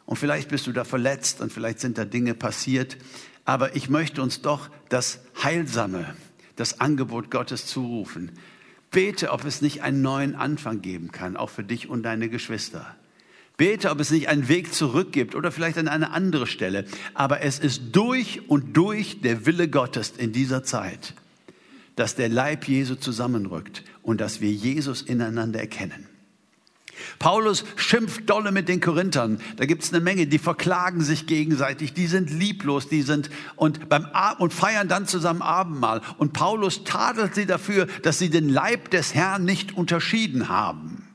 Und 0.07 0.17
vielleicht 0.17 0.49
bist 0.49 0.65
du 0.65 0.71
da 0.71 0.83
verletzt 0.83 1.39
und 1.39 1.53
vielleicht 1.53 1.79
sind 1.79 1.97
da 1.97 2.05
Dinge 2.05 2.33
passiert. 2.33 2.97
Aber 3.45 3.75
ich 3.75 3.89
möchte 3.89 4.23
uns 4.23 4.41
doch 4.41 4.69
das 4.89 5.19
Heilsame, 5.43 6.15
das 6.55 6.79
Angebot 6.79 7.29
Gottes 7.29 7.67
zurufen. 7.67 8.31
Bete, 8.91 9.31
ob 9.31 9.45
es 9.45 9.61
nicht 9.61 9.81
einen 9.81 10.01
neuen 10.01 10.35
Anfang 10.35 10.81
geben 10.81 11.11
kann, 11.11 11.37
auch 11.37 11.49
für 11.49 11.63
dich 11.63 11.89
und 11.89 12.03
deine 12.03 12.27
Geschwister. 12.27 12.95
Bete, 13.55 13.89
ob 13.89 13.99
es 13.99 14.11
nicht 14.11 14.27
einen 14.27 14.49
Weg 14.49 14.73
zurück 14.73 15.13
gibt 15.13 15.33
oder 15.33 15.51
vielleicht 15.51 15.77
an 15.77 15.87
eine 15.87 16.11
andere 16.11 16.45
Stelle. 16.45 16.85
Aber 17.13 17.41
es 17.41 17.57
ist 17.57 17.81
durch 17.93 18.49
und 18.49 18.75
durch 18.75 19.21
der 19.21 19.45
Wille 19.45 19.69
Gottes 19.69 20.13
in 20.17 20.33
dieser 20.33 20.63
Zeit, 20.63 21.13
dass 21.95 22.15
der 22.15 22.27
Leib 22.27 22.67
Jesu 22.67 22.95
zusammenrückt 22.95 23.83
und 24.03 24.19
dass 24.19 24.41
wir 24.41 24.51
Jesus 24.51 25.01
ineinander 25.01 25.59
erkennen. 25.59 26.10
Paulus 27.19 27.65
schimpft 27.75 28.29
dolle 28.29 28.51
mit 28.51 28.69
den 28.69 28.81
Korinthern. 28.81 29.39
Da 29.57 29.65
gibt 29.65 29.83
es 29.83 29.93
eine 29.93 30.01
Menge, 30.01 30.27
die 30.27 30.39
verklagen 30.39 31.01
sich 31.01 31.27
gegenseitig, 31.27 31.93
die 31.93 32.07
sind 32.07 32.29
lieblos, 32.29 32.87
die 32.87 33.01
sind 33.01 33.29
und 33.55 33.89
beim 33.89 34.07
und 34.39 34.53
feiern 34.53 34.87
dann 34.87 35.07
zusammen 35.07 35.41
Abendmahl. 35.41 36.01
Und 36.17 36.33
Paulus 36.33 36.83
tadelt 36.83 37.35
sie 37.35 37.45
dafür, 37.45 37.87
dass 38.03 38.19
sie 38.19 38.29
den 38.29 38.49
Leib 38.49 38.91
des 38.91 39.13
Herrn 39.13 39.45
nicht 39.45 39.75
unterschieden 39.75 40.49
haben. 40.49 41.07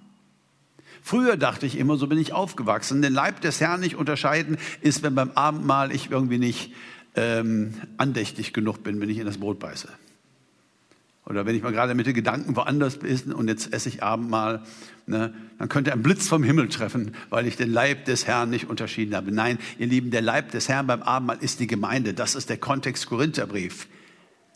Früher 1.03 1.37
dachte 1.37 1.67
ich 1.67 1.79
immer, 1.79 1.97
so 1.97 2.09
bin 2.09 2.19
ich 2.19 2.33
aufgewachsen, 2.33 3.01
den 3.01 3.13
Leib 3.13 3.41
des 3.41 3.61
Herrn 3.61 3.81
nicht 3.81 3.95
unterscheiden 3.95 4.59
ist, 4.81 5.05
wenn 5.05 5.15
beim 5.15 5.31
Abendmahl 5.37 5.93
ich 5.93 6.11
irgendwie 6.11 6.39
nicht 6.39 6.73
ähm, 7.15 7.75
andächtig 7.97 8.53
genug 8.53 8.83
bin, 8.83 9.01
wenn 9.01 9.09
ich 9.09 9.19
in 9.19 9.27
das 9.27 9.39
Brot 9.39 9.61
beiße. 9.61 9.89
Oder 11.27 11.45
wenn 11.45 11.57
ich 11.57 11.63
mal 11.63 11.73
gerade 11.73 11.95
mit 11.95 12.07
den 12.07 12.15
Gedanken 12.15 12.55
woanders 12.55 12.99
bin 12.99 13.33
und 13.33 13.49
jetzt 13.49 13.73
esse 13.73 13.89
ich 13.89 14.03
Abendmahl, 14.03 14.63
ne, 15.07 15.35
dann 15.59 15.69
könnte 15.69 15.93
ein 15.93 16.03
Blitz 16.03 16.29
vom 16.29 16.45
Himmel 16.45 16.69
treffen, 16.69 17.17
weil 17.31 17.49
ich 17.49 17.57
den 17.57 17.73
Leib 17.73 18.05
des 18.05 18.29
Herrn 18.29 18.49
nicht 18.49 18.71
unterschieden 18.71 19.15
habe. 19.15 19.33
Nein, 19.33 19.59
ihr 19.79 19.89
Lieben, 19.89 20.13
der 20.13 20.23
Leib 20.23 20.53
des 20.53 20.69
Herrn 20.69 20.87
beim 20.87 21.03
Abendmahl 21.03 21.39
ist 21.41 21.59
die 21.59 21.67
Gemeinde. 21.67 22.15
Das 22.15 22.37
ist 22.37 22.49
der 22.49 22.59
Kontext 22.59 23.07
Korintherbrief. 23.07 23.89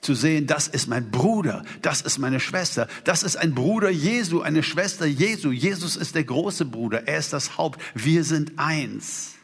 Zu 0.01 0.15
sehen, 0.15 0.47
das 0.47 0.69
ist 0.69 0.87
mein 0.87 1.11
Bruder, 1.11 1.65
das 1.83 2.01
ist 2.01 2.19
meine 2.19 2.41
Schwester, 2.41 2.89
das 3.05 3.23
ist 3.23 3.37
ein 3.37 3.55
Bruder 3.55 3.91
Jesu, 3.91 4.41
eine 4.41 4.63
Schwester 4.63 5.05
Jesu. 5.05 5.51
Jesus 5.51 5.97
ist 5.97 6.15
der 6.15 6.25
große 6.25 6.65
Bruder, 6.65 7.07
er 7.07 7.19
ist 7.19 7.35
das 7.35 7.59
Haupt. 7.59 7.83
Wir 7.95 8.25
sind 8.25 8.53
eins. 8.57 9.35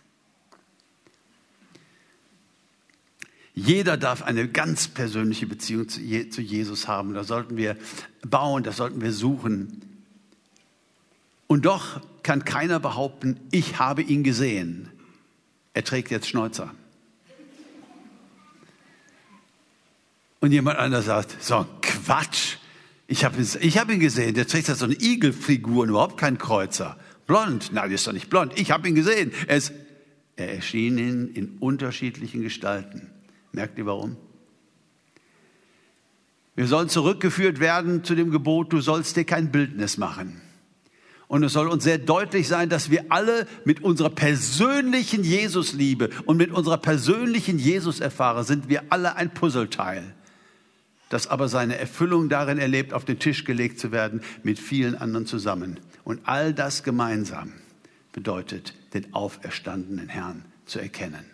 Jeder 3.59 3.97
darf 3.97 4.23
eine 4.23 4.49
ganz 4.49 4.87
persönliche 4.87 5.47
Beziehung 5.47 5.89
zu 5.89 6.01
Jesus 6.03 6.87
haben. 6.89 7.15
Da 7.15 7.25
sollten 7.25 7.57
wir 7.57 7.77
bauen, 8.21 8.63
da 8.63 8.71
sollten 8.71 9.01
wir 9.01 9.13
suchen. 9.13 9.81
Und 11.47 11.65
doch 11.65 12.03
kann 12.23 12.45
keiner 12.45 12.79
behaupten, 12.81 13.41
ich 13.51 13.79
habe 13.79 14.03
ihn 14.03 14.23
gesehen. 14.25 14.91
Er 15.73 15.85
trägt 15.85 16.11
jetzt 16.11 16.29
Schnäuzer. 16.29 16.75
Und 20.41 20.53
jemand 20.53 20.79
anderes 20.79 21.07
sagt, 21.07 21.43
so 21.43 21.67
Quatsch. 21.81 22.57
Ich 23.07 23.25
habe 23.25 23.41
ich 23.41 23.79
hab 23.79 23.91
ihn 23.91 24.01
gesehen, 24.01 24.35
der 24.35 24.47
trägt 24.47 24.67
so 24.67 24.85
eine 24.85 25.01
Igelfigur 25.01 25.85
und 25.85 25.89
überhaupt 25.89 26.19
kein 26.19 26.37
Kreuzer. 26.37 26.99
Blond, 27.27 27.73
nein, 27.73 27.89
der 27.89 27.95
ist 27.95 28.07
doch 28.07 28.13
nicht 28.13 28.29
blond. 28.29 28.53
Ich 28.59 28.71
habe 28.71 28.87
ihn 28.87 28.95
gesehen. 28.95 29.33
Er, 29.47 29.57
ist, 29.57 29.73
er 30.37 30.57
erschien 30.57 30.99
in, 30.99 31.35
in 31.35 31.59
unterschiedlichen 31.59 32.43
Gestalten. 32.43 33.11
Merkt 33.57 33.79
ihr 33.79 33.87
warum? 33.87 34.19
Wir 36.57 36.67
sollen 36.67 36.91
zurückgeführt 36.91 37.59
werden 37.59 38.05
zu 38.05 38.15
dem 38.15 38.31
Gebot, 38.31 38.71
du 38.71 38.83
sollst 38.83 39.17
dir 39.17 39.25
kein 39.25 39.51
Bildnis 39.51 39.97
machen. 39.97 40.43
Und 41.27 41.43
es 41.43 41.55
soll 41.55 41.69
uns 41.69 41.83
sehr 41.83 41.97
deutlich 41.97 42.49
sein, 42.49 42.69
dass 42.69 42.91
wir 42.91 43.07
alle 43.09 43.47
mit 43.65 43.83
unserer 43.83 44.11
persönlichen 44.11 45.25
Jesusliebe 45.25 46.11
und 46.27 46.37
mit 46.37 46.51
unserer 46.51 46.77
persönlichen 46.77 47.59
Jesus-Erfahrung 47.59 48.45
sind 48.45 48.69
wir 48.69 48.85
alle 48.91 49.17
ein 49.17 49.33
Puzzleteil, 49.33 50.05
das 51.09 51.27
aber 51.27 51.49
seine 51.49 51.79
Erfüllung 51.79 52.29
darin 52.29 52.59
erlebt, 52.59 52.93
auf 52.93 53.07
den 53.07 53.19
Tisch 53.19 53.45
gelegt 53.45 53.81
zu 53.81 53.91
werden 53.91 54.21
mit 54.43 54.59
vielen 54.59 54.97
anderen 54.97 55.25
zusammen. 55.25 55.81
Und 56.05 56.21
all 56.25 56.53
das 56.53 56.83
gemeinsam 56.83 57.55
bedeutet, 58.13 58.75
den 58.93 59.15
auferstandenen 59.15 60.11
Herrn 60.11 60.45
zu 60.67 60.79
erkennen. 60.79 61.25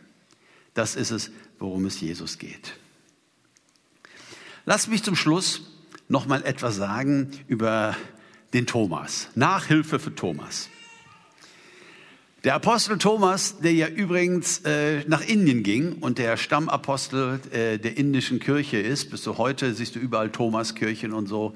Das 0.74 0.96
ist 0.96 1.10
es, 1.10 1.30
worum 1.62 1.86
es 1.86 2.00
Jesus 2.00 2.38
geht. 2.38 2.74
Lass 4.66 4.88
mich 4.88 5.02
zum 5.02 5.16
Schluss 5.16 5.62
noch 6.08 6.26
mal 6.26 6.44
etwas 6.44 6.76
sagen 6.76 7.30
über 7.48 7.96
den 8.52 8.66
Thomas. 8.66 9.28
Nachhilfe 9.34 9.98
für 9.98 10.14
Thomas. 10.14 10.68
Der 12.44 12.54
Apostel 12.56 12.98
Thomas, 12.98 13.60
der 13.60 13.72
ja 13.72 13.86
übrigens 13.86 14.58
äh, 14.64 15.04
nach 15.06 15.24
Indien 15.24 15.62
ging 15.62 15.92
und 16.00 16.18
der 16.18 16.36
Stammapostel 16.36 17.40
äh, 17.52 17.78
der 17.78 17.96
indischen 17.96 18.40
Kirche 18.40 18.78
ist, 18.78 19.10
bis 19.10 19.22
zu 19.22 19.38
heute 19.38 19.72
siehst 19.74 19.94
du 19.94 20.00
überall 20.00 20.30
Thomaskirchen 20.30 21.12
und 21.12 21.28
so. 21.28 21.54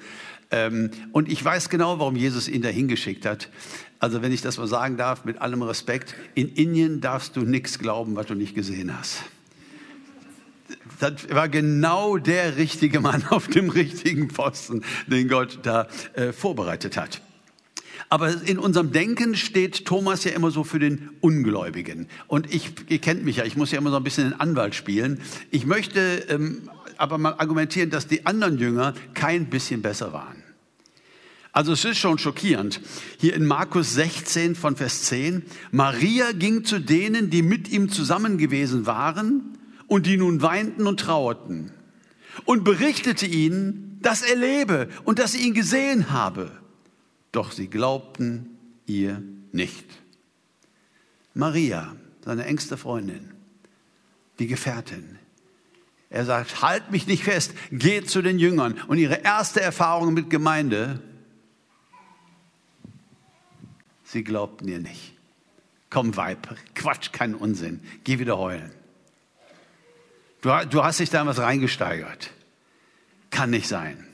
Ähm, 0.52 0.92
und 1.10 1.28
ich 1.28 1.44
weiß 1.44 1.68
genau, 1.70 1.98
warum 1.98 2.14
Jesus 2.14 2.46
ihn 2.46 2.62
dahin 2.62 2.86
geschickt 2.86 3.26
hat. 3.26 3.48
Also 3.98 4.22
wenn 4.22 4.30
ich 4.30 4.42
das 4.42 4.58
mal 4.58 4.68
sagen 4.68 4.96
darf, 4.96 5.24
mit 5.24 5.40
allem 5.40 5.62
Respekt, 5.62 6.14
in 6.36 6.48
Indien 6.54 7.00
darfst 7.00 7.34
du 7.34 7.40
nichts 7.40 7.80
glauben, 7.80 8.14
was 8.14 8.26
du 8.26 8.34
nicht 8.34 8.54
gesehen 8.54 8.96
hast 8.96 9.24
das 11.00 11.28
war 11.30 11.48
genau 11.48 12.16
der 12.16 12.56
richtige 12.56 13.00
Mann 13.00 13.24
auf 13.30 13.48
dem 13.48 13.70
richtigen 13.70 14.28
Posten, 14.28 14.82
den 15.06 15.28
Gott 15.28 15.60
da 15.62 15.88
äh, 16.14 16.32
vorbereitet 16.32 16.96
hat. 16.96 17.20
Aber 18.08 18.42
in 18.42 18.58
unserem 18.58 18.92
Denken 18.92 19.34
steht 19.34 19.84
Thomas 19.84 20.22
ja 20.24 20.30
immer 20.30 20.50
so 20.50 20.62
für 20.62 20.78
den 20.78 21.10
Ungläubigen. 21.20 22.08
Und 22.28 22.52
ich, 22.54 22.70
ihr 22.88 23.00
kennt 23.00 23.24
mich 23.24 23.36
ja, 23.36 23.44
ich 23.44 23.56
muss 23.56 23.72
ja 23.72 23.78
immer 23.78 23.90
so 23.90 23.96
ein 23.96 24.04
bisschen 24.04 24.30
den 24.30 24.40
Anwalt 24.40 24.76
spielen. 24.76 25.20
Ich 25.50 25.66
möchte 25.66 26.00
ähm, 26.28 26.70
aber 26.98 27.18
mal 27.18 27.34
argumentieren, 27.38 27.90
dass 27.90 28.06
die 28.06 28.24
anderen 28.24 28.58
Jünger 28.58 28.94
kein 29.14 29.46
bisschen 29.46 29.82
besser 29.82 30.12
waren. 30.12 30.42
Also 31.50 31.72
es 31.72 31.84
ist 31.84 31.98
schon 31.98 32.18
schockierend. 32.18 32.80
Hier 33.18 33.34
in 33.34 33.46
Markus 33.46 33.94
16 33.94 34.54
von 34.54 34.76
Vers 34.76 35.04
10, 35.04 35.42
Maria 35.72 36.32
ging 36.32 36.64
zu 36.64 36.78
denen, 36.78 37.30
die 37.30 37.42
mit 37.42 37.70
ihm 37.70 37.88
zusammen 37.88 38.38
gewesen 38.38 38.86
waren 38.86 39.56
und 39.88 40.06
die 40.06 40.16
nun 40.16 40.42
weinten 40.42 40.86
und 40.86 41.00
trauerten 41.00 41.72
und 42.44 42.64
berichtete 42.64 43.26
ihnen, 43.26 43.98
dass 44.02 44.22
er 44.22 44.36
lebe 44.36 44.88
und 45.04 45.18
dass 45.18 45.32
sie 45.32 45.46
ihn 45.46 45.54
gesehen 45.54 46.10
habe. 46.10 46.50
Doch 47.32 47.52
sie 47.52 47.68
glaubten 47.68 48.58
ihr 48.86 49.22
nicht. 49.52 49.84
Maria, 51.34 51.94
seine 52.24 52.44
engste 52.46 52.76
Freundin, 52.76 53.32
die 54.38 54.46
Gefährtin, 54.46 55.18
er 56.08 56.24
sagt, 56.24 56.62
halt 56.62 56.90
mich 56.90 57.06
nicht 57.06 57.24
fest, 57.24 57.52
geht 57.72 58.08
zu 58.08 58.22
den 58.22 58.38
Jüngern. 58.38 58.80
Und 58.86 58.98
ihre 58.98 59.16
erste 59.16 59.60
Erfahrung 59.60 60.14
mit 60.14 60.30
Gemeinde, 60.30 61.02
sie 64.04 64.22
glaubten 64.22 64.68
ihr 64.68 64.78
nicht. 64.78 65.14
Komm, 65.90 66.16
Weib, 66.16 66.56
Quatsch, 66.74 67.12
kein 67.12 67.34
Unsinn, 67.34 67.80
geh 68.04 68.18
wieder 68.18 68.38
heulen. 68.38 68.72
Du, 70.40 70.50
du 70.68 70.84
hast 70.84 71.00
dich 71.00 71.10
da 71.10 71.26
was 71.26 71.38
reingesteigert. 71.38 72.30
Kann 73.30 73.50
nicht 73.50 73.68
sein. 73.68 74.06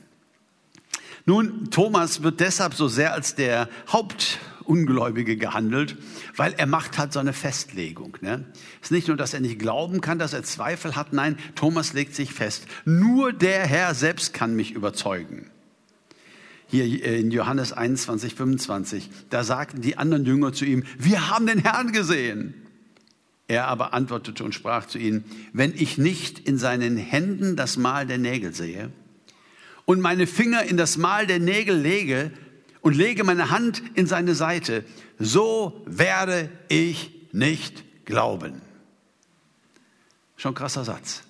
Nun, 1.25 1.69
Thomas 1.71 2.21
wird 2.23 2.39
deshalb 2.39 2.73
so 2.73 2.87
sehr 2.87 3.13
als 3.13 3.35
der 3.35 3.69
Hauptungläubige 3.87 5.37
gehandelt, 5.37 5.95
weil 6.35 6.53
er 6.53 6.65
macht 6.65 6.97
halt 6.97 7.13
so 7.13 7.19
eine 7.19 7.31
Festlegung. 7.31 8.17
Ne? 8.19 8.45
Es 8.81 8.87
ist 8.87 8.91
nicht 8.91 9.07
nur, 9.07 9.15
dass 9.15 9.33
er 9.33 9.39
nicht 9.39 9.59
glauben 9.59 10.01
kann, 10.01 10.19
dass 10.19 10.33
er 10.33 10.43
Zweifel 10.43 10.95
hat. 10.97 11.13
Nein, 11.13 11.37
Thomas 11.55 11.93
legt 11.93 12.13
sich 12.13 12.33
fest. 12.33 12.65
Nur 12.83 13.31
der 13.31 13.65
Herr 13.65 13.95
selbst 13.95 14.33
kann 14.33 14.55
mich 14.55 14.71
überzeugen. 14.71 15.49
Hier 16.67 17.05
in 17.05 17.31
Johannes 17.31 17.71
21, 17.71 18.35
25, 18.35 19.09
da 19.29 19.43
sagten 19.43 19.81
die 19.81 19.97
anderen 19.97 20.25
Jünger 20.25 20.53
zu 20.53 20.65
ihm, 20.65 20.83
wir 20.97 21.29
haben 21.29 21.45
den 21.45 21.59
Herrn 21.59 21.91
gesehen. 21.91 22.62
Er 23.47 23.67
aber 23.67 23.93
antwortete 23.93 24.43
und 24.43 24.55
sprach 24.55 24.87
zu 24.87 24.97
ihnen, 24.97 25.25
wenn 25.51 25.73
ich 25.73 25.97
nicht 25.97 26.39
in 26.39 26.57
seinen 26.57 26.97
Händen 26.97 27.55
das 27.55 27.77
Mal 27.77 28.07
der 28.07 28.17
Nägel 28.17 28.53
sehe 28.53 28.91
und 29.85 29.99
meine 29.99 30.27
Finger 30.27 30.63
in 30.63 30.77
das 30.77 30.97
Mal 30.97 31.27
der 31.27 31.39
Nägel 31.39 31.77
lege 31.77 32.31
und 32.81 32.95
lege 32.95 33.23
meine 33.23 33.49
Hand 33.49 33.81
in 33.95 34.07
seine 34.07 34.35
Seite, 34.35 34.85
so 35.19 35.83
werde 35.85 36.49
ich 36.69 37.11
nicht 37.31 37.83
glauben. 38.05 38.61
Schon 40.37 40.55
krasser 40.55 40.83
Satz. 40.83 41.23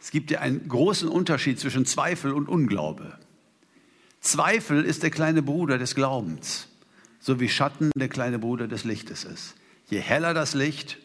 Es 0.00 0.10
gibt 0.10 0.30
ja 0.30 0.40
einen 0.40 0.68
großen 0.68 1.08
Unterschied 1.08 1.58
zwischen 1.58 1.86
Zweifel 1.86 2.32
und 2.32 2.48
Unglaube. 2.48 3.18
Zweifel 4.20 4.84
ist 4.84 5.02
der 5.02 5.10
kleine 5.10 5.42
Bruder 5.42 5.78
des 5.78 5.94
Glaubens, 5.94 6.68
so 7.20 7.40
wie 7.40 7.48
Schatten 7.48 7.90
der 7.94 8.08
kleine 8.08 8.38
Bruder 8.38 8.68
des 8.68 8.84
Lichtes 8.84 9.24
ist. 9.24 9.54
Je 9.88 10.00
heller 10.00 10.34
das 10.34 10.54
Licht, 10.54 10.98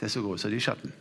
desto 0.00 0.22
größer 0.22 0.50
die 0.50 0.60
Schatten. 0.60 0.92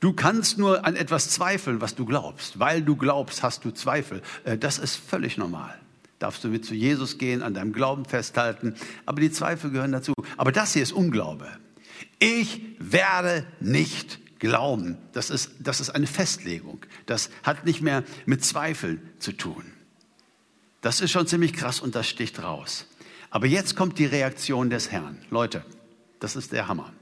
Du 0.00 0.12
kannst 0.12 0.58
nur 0.58 0.84
an 0.84 0.96
etwas 0.96 1.30
zweifeln, 1.30 1.80
was 1.80 1.94
du 1.94 2.04
glaubst. 2.04 2.58
Weil 2.58 2.82
du 2.82 2.96
glaubst, 2.96 3.44
hast 3.44 3.64
du 3.64 3.70
Zweifel. 3.70 4.20
Äh, 4.44 4.58
das 4.58 4.78
ist 4.78 4.96
völlig 4.96 5.38
normal. 5.38 5.78
Darfst 6.18 6.42
du 6.42 6.48
mit 6.48 6.64
zu 6.64 6.74
Jesus 6.74 7.18
gehen, 7.18 7.40
an 7.40 7.54
deinem 7.54 7.72
Glauben 7.72 8.04
festhalten. 8.04 8.74
Aber 9.06 9.20
die 9.20 9.30
Zweifel 9.30 9.70
gehören 9.70 9.92
dazu. 9.92 10.12
Aber 10.36 10.50
das 10.50 10.72
hier 10.72 10.82
ist 10.82 10.92
Unglaube. 10.92 11.46
Ich 12.18 12.60
werde 12.80 13.46
nicht 13.60 14.18
glauben. 14.40 14.98
Das 15.12 15.30
ist, 15.30 15.52
das 15.60 15.80
ist 15.80 15.90
eine 15.90 16.08
Festlegung. 16.08 16.84
Das 17.06 17.30
hat 17.44 17.64
nicht 17.64 17.80
mehr 17.80 18.02
mit 18.26 18.44
Zweifeln 18.44 19.00
zu 19.20 19.30
tun. 19.30 19.64
Das 20.80 21.00
ist 21.00 21.12
schon 21.12 21.28
ziemlich 21.28 21.52
krass 21.52 21.78
und 21.78 21.94
das 21.94 22.08
sticht 22.08 22.42
raus. 22.42 22.86
Aber 23.30 23.46
jetzt 23.46 23.76
kommt 23.76 24.00
die 24.00 24.06
Reaktion 24.06 24.68
des 24.68 24.90
Herrn. 24.90 25.16
Leute, 25.30 25.64
das 26.18 26.34
ist 26.34 26.50
der 26.50 26.66
Hammer. 26.66 26.92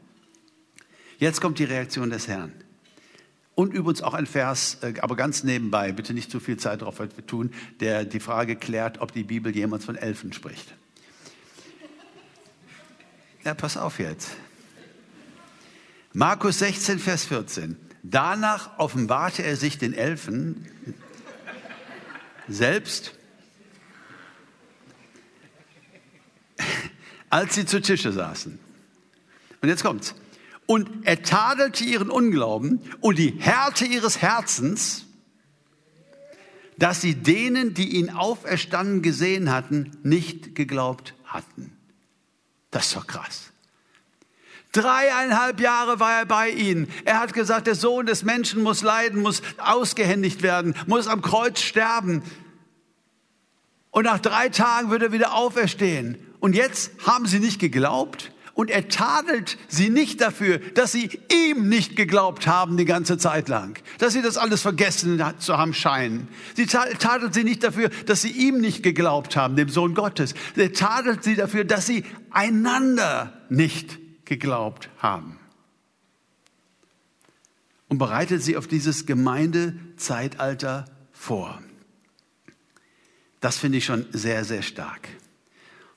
Jetzt 1.21 1.43
kommt 1.43 1.59
die 1.59 1.65
Reaktion 1.65 2.09
des 2.09 2.29
Herrn. 2.29 2.51
Und 3.55 3.75
übrigens 3.75 4.01
auch 4.01 4.15
ein 4.15 4.25
Vers, 4.25 4.79
äh, 4.81 4.95
aber 5.03 5.17
ganz 5.17 5.45
nebenbei, 5.45 5.93
bitte 5.93 6.15
nicht 6.15 6.31
zu 6.31 6.41
viel 6.41 6.57
Zeit 6.57 6.81
darauf 6.81 6.97
tun, 7.27 7.53
der 7.79 8.07
die 8.07 8.21
Frage 8.21 8.57
klärt, 8.57 9.03
ob 9.03 9.13
die 9.13 9.23
Bibel 9.23 9.55
jemals 9.55 9.85
von 9.85 9.97
Elfen 9.97 10.33
spricht. 10.33 10.75
Ja, 13.45 13.53
pass 13.53 13.77
auf 13.77 13.99
jetzt. 13.99 14.31
Markus 16.15 16.61
16, 16.61 16.99
Vers 16.99 17.27
14. 17.27 17.77
Danach 18.03 18.79
offenbarte 18.79 19.43
er 19.43 19.57
sich 19.57 19.77
den 19.77 19.93
Elfen 19.93 20.67
selbst, 22.49 23.15
als 27.29 27.57
sie 27.57 27.67
zu 27.67 27.83
Tische 27.83 28.11
saßen. 28.11 28.59
Und 29.61 29.69
jetzt 29.69 29.83
kommt's. 29.83 30.15
Und 30.71 30.89
er 31.03 31.21
tadelte 31.25 31.83
ihren 31.83 32.11
Unglauben 32.11 32.81
und 33.01 33.19
die 33.19 33.35
Härte 33.41 33.85
ihres 33.85 34.23
Herzens, 34.23 35.05
dass 36.79 37.01
sie 37.01 37.17
denen, 37.17 37.75
die 37.75 37.97
ihn 37.97 38.09
auferstanden 38.09 39.03
gesehen 39.03 39.51
hatten, 39.51 39.99
nicht 40.05 40.55
geglaubt 40.55 41.15
hatten. 41.25 41.77
Das 42.71 42.87
ist 42.87 42.95
doch 42.95 43.09
krass. 43.09 43.51
Dreieinhalb 44.71 45.59
Jahre 45.59 45.99
war 45.99 46.21
er 46.21 46.27
bei 46.27 46.51
ihnen. 46.51 46.87
Er 47.05 47.19
hat 47.19 47.33
gesagt, 47.33 47.67
der 47.67 47.75
Sohn 47.75 48.07
des 48.07 48.23
Menschen 48.23 48.63
muss 48.63 48.83
leiden, 48.83 49.23
muss 49.23 49.43
ausgehändigt 49.59 50.45
werden, 50.45 50.77
muss 50.87 51.09
am 51.09 51.21
Kreuz 51.21 51.61
sterben. 51.61 52.23
Und 53.91 54.05
nach 54.05 54.21
drei 54.21 54.51
Tagen 54.51 54.91
wird 54.91 55.03
er 55.03 55.11
wieder 55.11 55.35
auferstehen. 55.35 56.25
Und 56.39 56.55
jetzt 56.55 56.93
haben 57.05 57.27
sie 57.27 57.41
nicht 57.41 57.59
geglaubt. 57.59 58.31
Und 58.61 58.71
er 58.71 58.89
tadelt 58.89 59.57
sie 59.69 59.89
nicht 59.89 60.21
dafür, 60.21 60.59
dass 60.59 60.93
sie 60.93 61.19
ihm 61.33 61.71
nicht 61.71 61.97
geglaubt 61.97 62.47
haben 62.47 62.77
die 62.77 62.85
ganze 62.85 63.17
Zeit 63.17 63.49
lang. 63.49 63.83
Dass 63.97 64.13
sie 64.13 64.21
das 64.21 64.37
alles 64.37 64.61
vergessen 64.61 65.25
zu 65.39 65.57
haben 65.57 65.73
scheinen. 65.73 66.29
Sie 66.57 66.67
tadelt 66.67 67.33
sie 67.33 67.43
nicht 67.43 67.65
dafür, 67.65 67.89
dass 68.05 68.21
sie 68.21 68.29
ihm 68.29 68.61
nicht 68.61 68.83
geglaubt 68.83 69.35
haben, 69.35 69.57
dem 69.57 69.71
Sohn 69.71 69.95
Gottes. 69.95 70.35
Er 70.57 70.75
tadelt 70.75 71.25
sie 71.25 71.37
dafür, 71.37 71.65
dass 71.65 71.87
sie 71.87 72.05
einander 72.29 73.33
nicht 73.49 73.99
geglaubt 74.27 74.91
haben. 74.99 75.39
Und 77.89 77.97
bereitet 77.97 78.43
sie 78.43 78.59
auf 78.59 78.67
dieses 78.67 79.07
Gemeindezeitalter 79.07 80.85
vor. 81.13 81.63
Das 83.41 83.57
finde 83.57 83.79
ich 83.79 83.87
schon 83.87 84.05
sehr, 84.13 84.45
sehr 84.45 84.61
stark. 84.61 85.09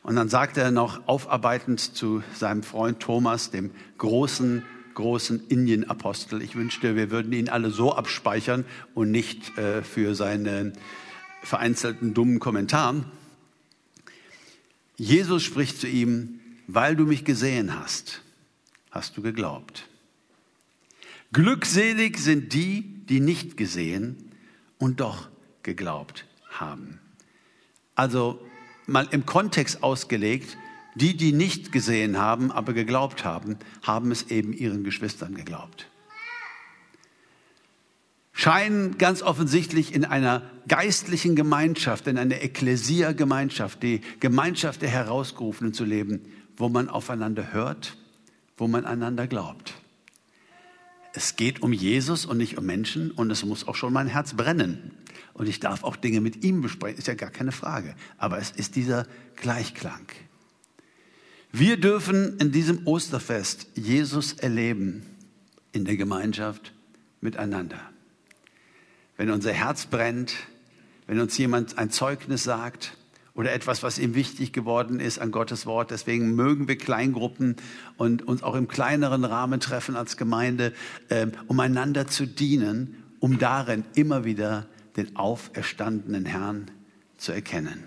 Und 0.03 0.17
dann 0.17 0.27
sagt 0.27 0.57
er 0.57 0.69
noch 0.69 1.07
aufarbeitend 1.07 1.79
zu 1.79 2.23
seinem 2.35 2.61
Freund 2.61 2.99
Thomas, 2.99 3.51
dem 3.51 3.71
großen, 3.97 4.63
großen 4.93 5.47
Indienapostel, 5.47 6.41
ich 6.41 6.55
wünschte, 6.55 6.97
wir 6.97 7.09
würden 7.09 7.31
ihn 7.31 7.47
alle 7.47 7.71
so 7.71 7.95
abspeichern 7.95 8.65
und 8.93 9.11
nicht 9.11 9.57
äh, 9.57 9.81
für 9.81 10.13
seine 10.13 10.73
vereinzelten 11.41 12.13
dummen 12.13 12.39
Kommentaren. 12.39 13.05
Jesus 14.97 15.41
spricht 15.41 15.79
zu 15.79 15.87
ihm, 15.87 16.41
weil 16.67 16.95
du 16.95 17.05
mich 17.05 17.23
gesehen 17.23 17.79
hast, 17.79 18.21
hast 18.91 19.15
du 19.17 19.21
geglaubt. 19.21 19.87
Glückselig 21.31 22.17
sind 22.19 22.53
die, 22.53 23.05
die 23.09 23.19
nicht 23.19 23.57
gesehen 23.57 24.31
und 24.77 24.99
doch 24.99 25.29
geglaubt 25.63 26.25
haben. 26.49 26.99
Also 27.95 28.39
mal 28.87 29.07
im 29.11 29.25
Kontext 29.25 29.83
ausgelegt, 29.83 30.57
die, 30.95 31.17
die 31.17 31.31
nicht 31.31 31.71
gesehen 31.71 32.17
haben, 32.17 32.51
aber 32.51 32.73
geglaubt 32.73 33.25
haben, 33.25 33.57
haben 33.81 34.11
es 34.11 34.29
eben 34.29 34.53
ihren 34.53 34.83
Geschwistern 34.83 35.35
geglaubt. 35.35 35.87
Scheinen 38.31 38.97
ganz 38.97 39.21
offensichtlich 39.21 39.93
in 39.93 40.05
einer 40.05 40.41
geistlichen 40.67 41.35
Gemeinschaft, 41.35 42.07
in 42.07 42.17
einer 42.17 42.41
Ekklesia-Gemeinschaft, 42.41 43.83
die 43.83 44.01
Gemeinschaft 44.19 44.81
der 44.81 44.89
Herausgerufenen 44.89 45.73
zu 45.73 45.85
leben, 45.85 46.21
wo 46.57 46.67
man 46.67 46.89
aufeinander 46.89 47.53
hört, 47.53 47.95
wo 48.57 48.67
man 48.67 48.85
einander 48.85 49.27
glaubt. 49.27 49.75
Es 51.13 51.35
geht 51.35 51.61
um 51.61 51.71
Jesus 51.71 52.25
und 52.25 52.37
nicht 52.37 52.57
um 52.57 52.65
Menschen 52.65 53.11
und 53.11 53.31
es 53.31 53.45
muss 53.45 53.67
auch 53.67 53.75
schon 53.75 53.93
mein 53.93 54.07
Herz 54.07 54.33
brennen. 54.33 54.91
Und 55.33 55.47
ich 55.47 55.59
darf 55.59 55.83
auch 55.83 55.95
Dinge 55.95 56.21
mit 56.21 56.43
ihm 56.43 56.61
besprechen, 56.61 56.97
ist 56.97 57.07
ja 57.07 57.13
gar 57.13 57.29
keine 57.29 57.51
Frage. 57.51 57.95
Aber 58.17 58.39
es 58.39 58.51
ist 58.51 58.75
dieser 58.75 59.07
Gleichklang. 59.35 60.07
Wir 61.51 61.77
dürfen 61.77 62.39
in 62.39 62.51
diesem 62.51 62.87
Osterfest 62.87 63.67
Jesus 63.75 64.33
erleben 64.33 65.05
in 65.71 65.85
der 65.85 65.97
Gemeinschaft 65.97 66.73
miteinander. 67.21 67.79
Wenn 69.17 69.29
unser 69.29 69.53
Herz 69.53 69.85
brennt, 69.85 70.33
wenn 71.05 71.19
uns 71.19 71.37
jemand 71.37 71.77
ein 71.77 71.91
Zeugnis 71.91 72.43
sagt, 72.43 72.97
oder 73.35 73.51
etwas, 73.51 73.81
was 73.81 73.97
ihm 73.97 74.15
wichtig 74.15 74.53
geworden 74.53 74.99
ist 74.99 75.19
an 75.19 75.31
Gottes 75.31 75.65
Wort. 75.65 75.91
Deswegen 75.91 76.35
mögen 76.35 76.67
wir 76.67 76.77
Kleingruppen 76.77 77.55
und 77.97 78.27
uns 78.27 78.43
auch 78.43 78.55
im 78.55 78.67
kleineren 78.67 79.25
Rahmen 79.25 79.59
treffen 79.59 79.95
als 79.95 80.17
Gemeinde, 80.17 80.73
äh, 81.09 81.27
um 81.47 81.59
einander 81.59 82.07
zu 82.07 82.27
dienen, 82.27 83.03
um 83.19 83.39
darin 83.39 83.85
immer 83.95 84.23
wieder 84.25 84.67
den 84.97 85.15
auferstandenen 85.15 86.25
Herrn 86.25 86.69
zu 87.17 87.31
erkennen. 87.31 87.83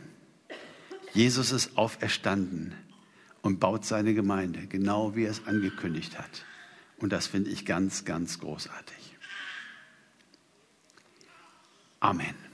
Jesus 1.12 1.52
ist 1.52 1.78
auferstanden 1.78 2.74
und 3.42 3.60
baut 3.60 3.84
seine 3.84 4.14
Gemeinde, 4.14 4.66
genau 4.66 5.14
wie 5.14 5.24
er 5.24 5.30
es 5.30 5.46
angekündigt 5.46 6.18
hat. 6.18 6.44
Und 6.98 7.12
das 7.12 7.26
finde 7.26 7.50
ich 7.50 7.64
ganz, 7.64 8.04
ganz 8.04 8.40
großartig. 8.40 9.16
Amen. 12.00 12.45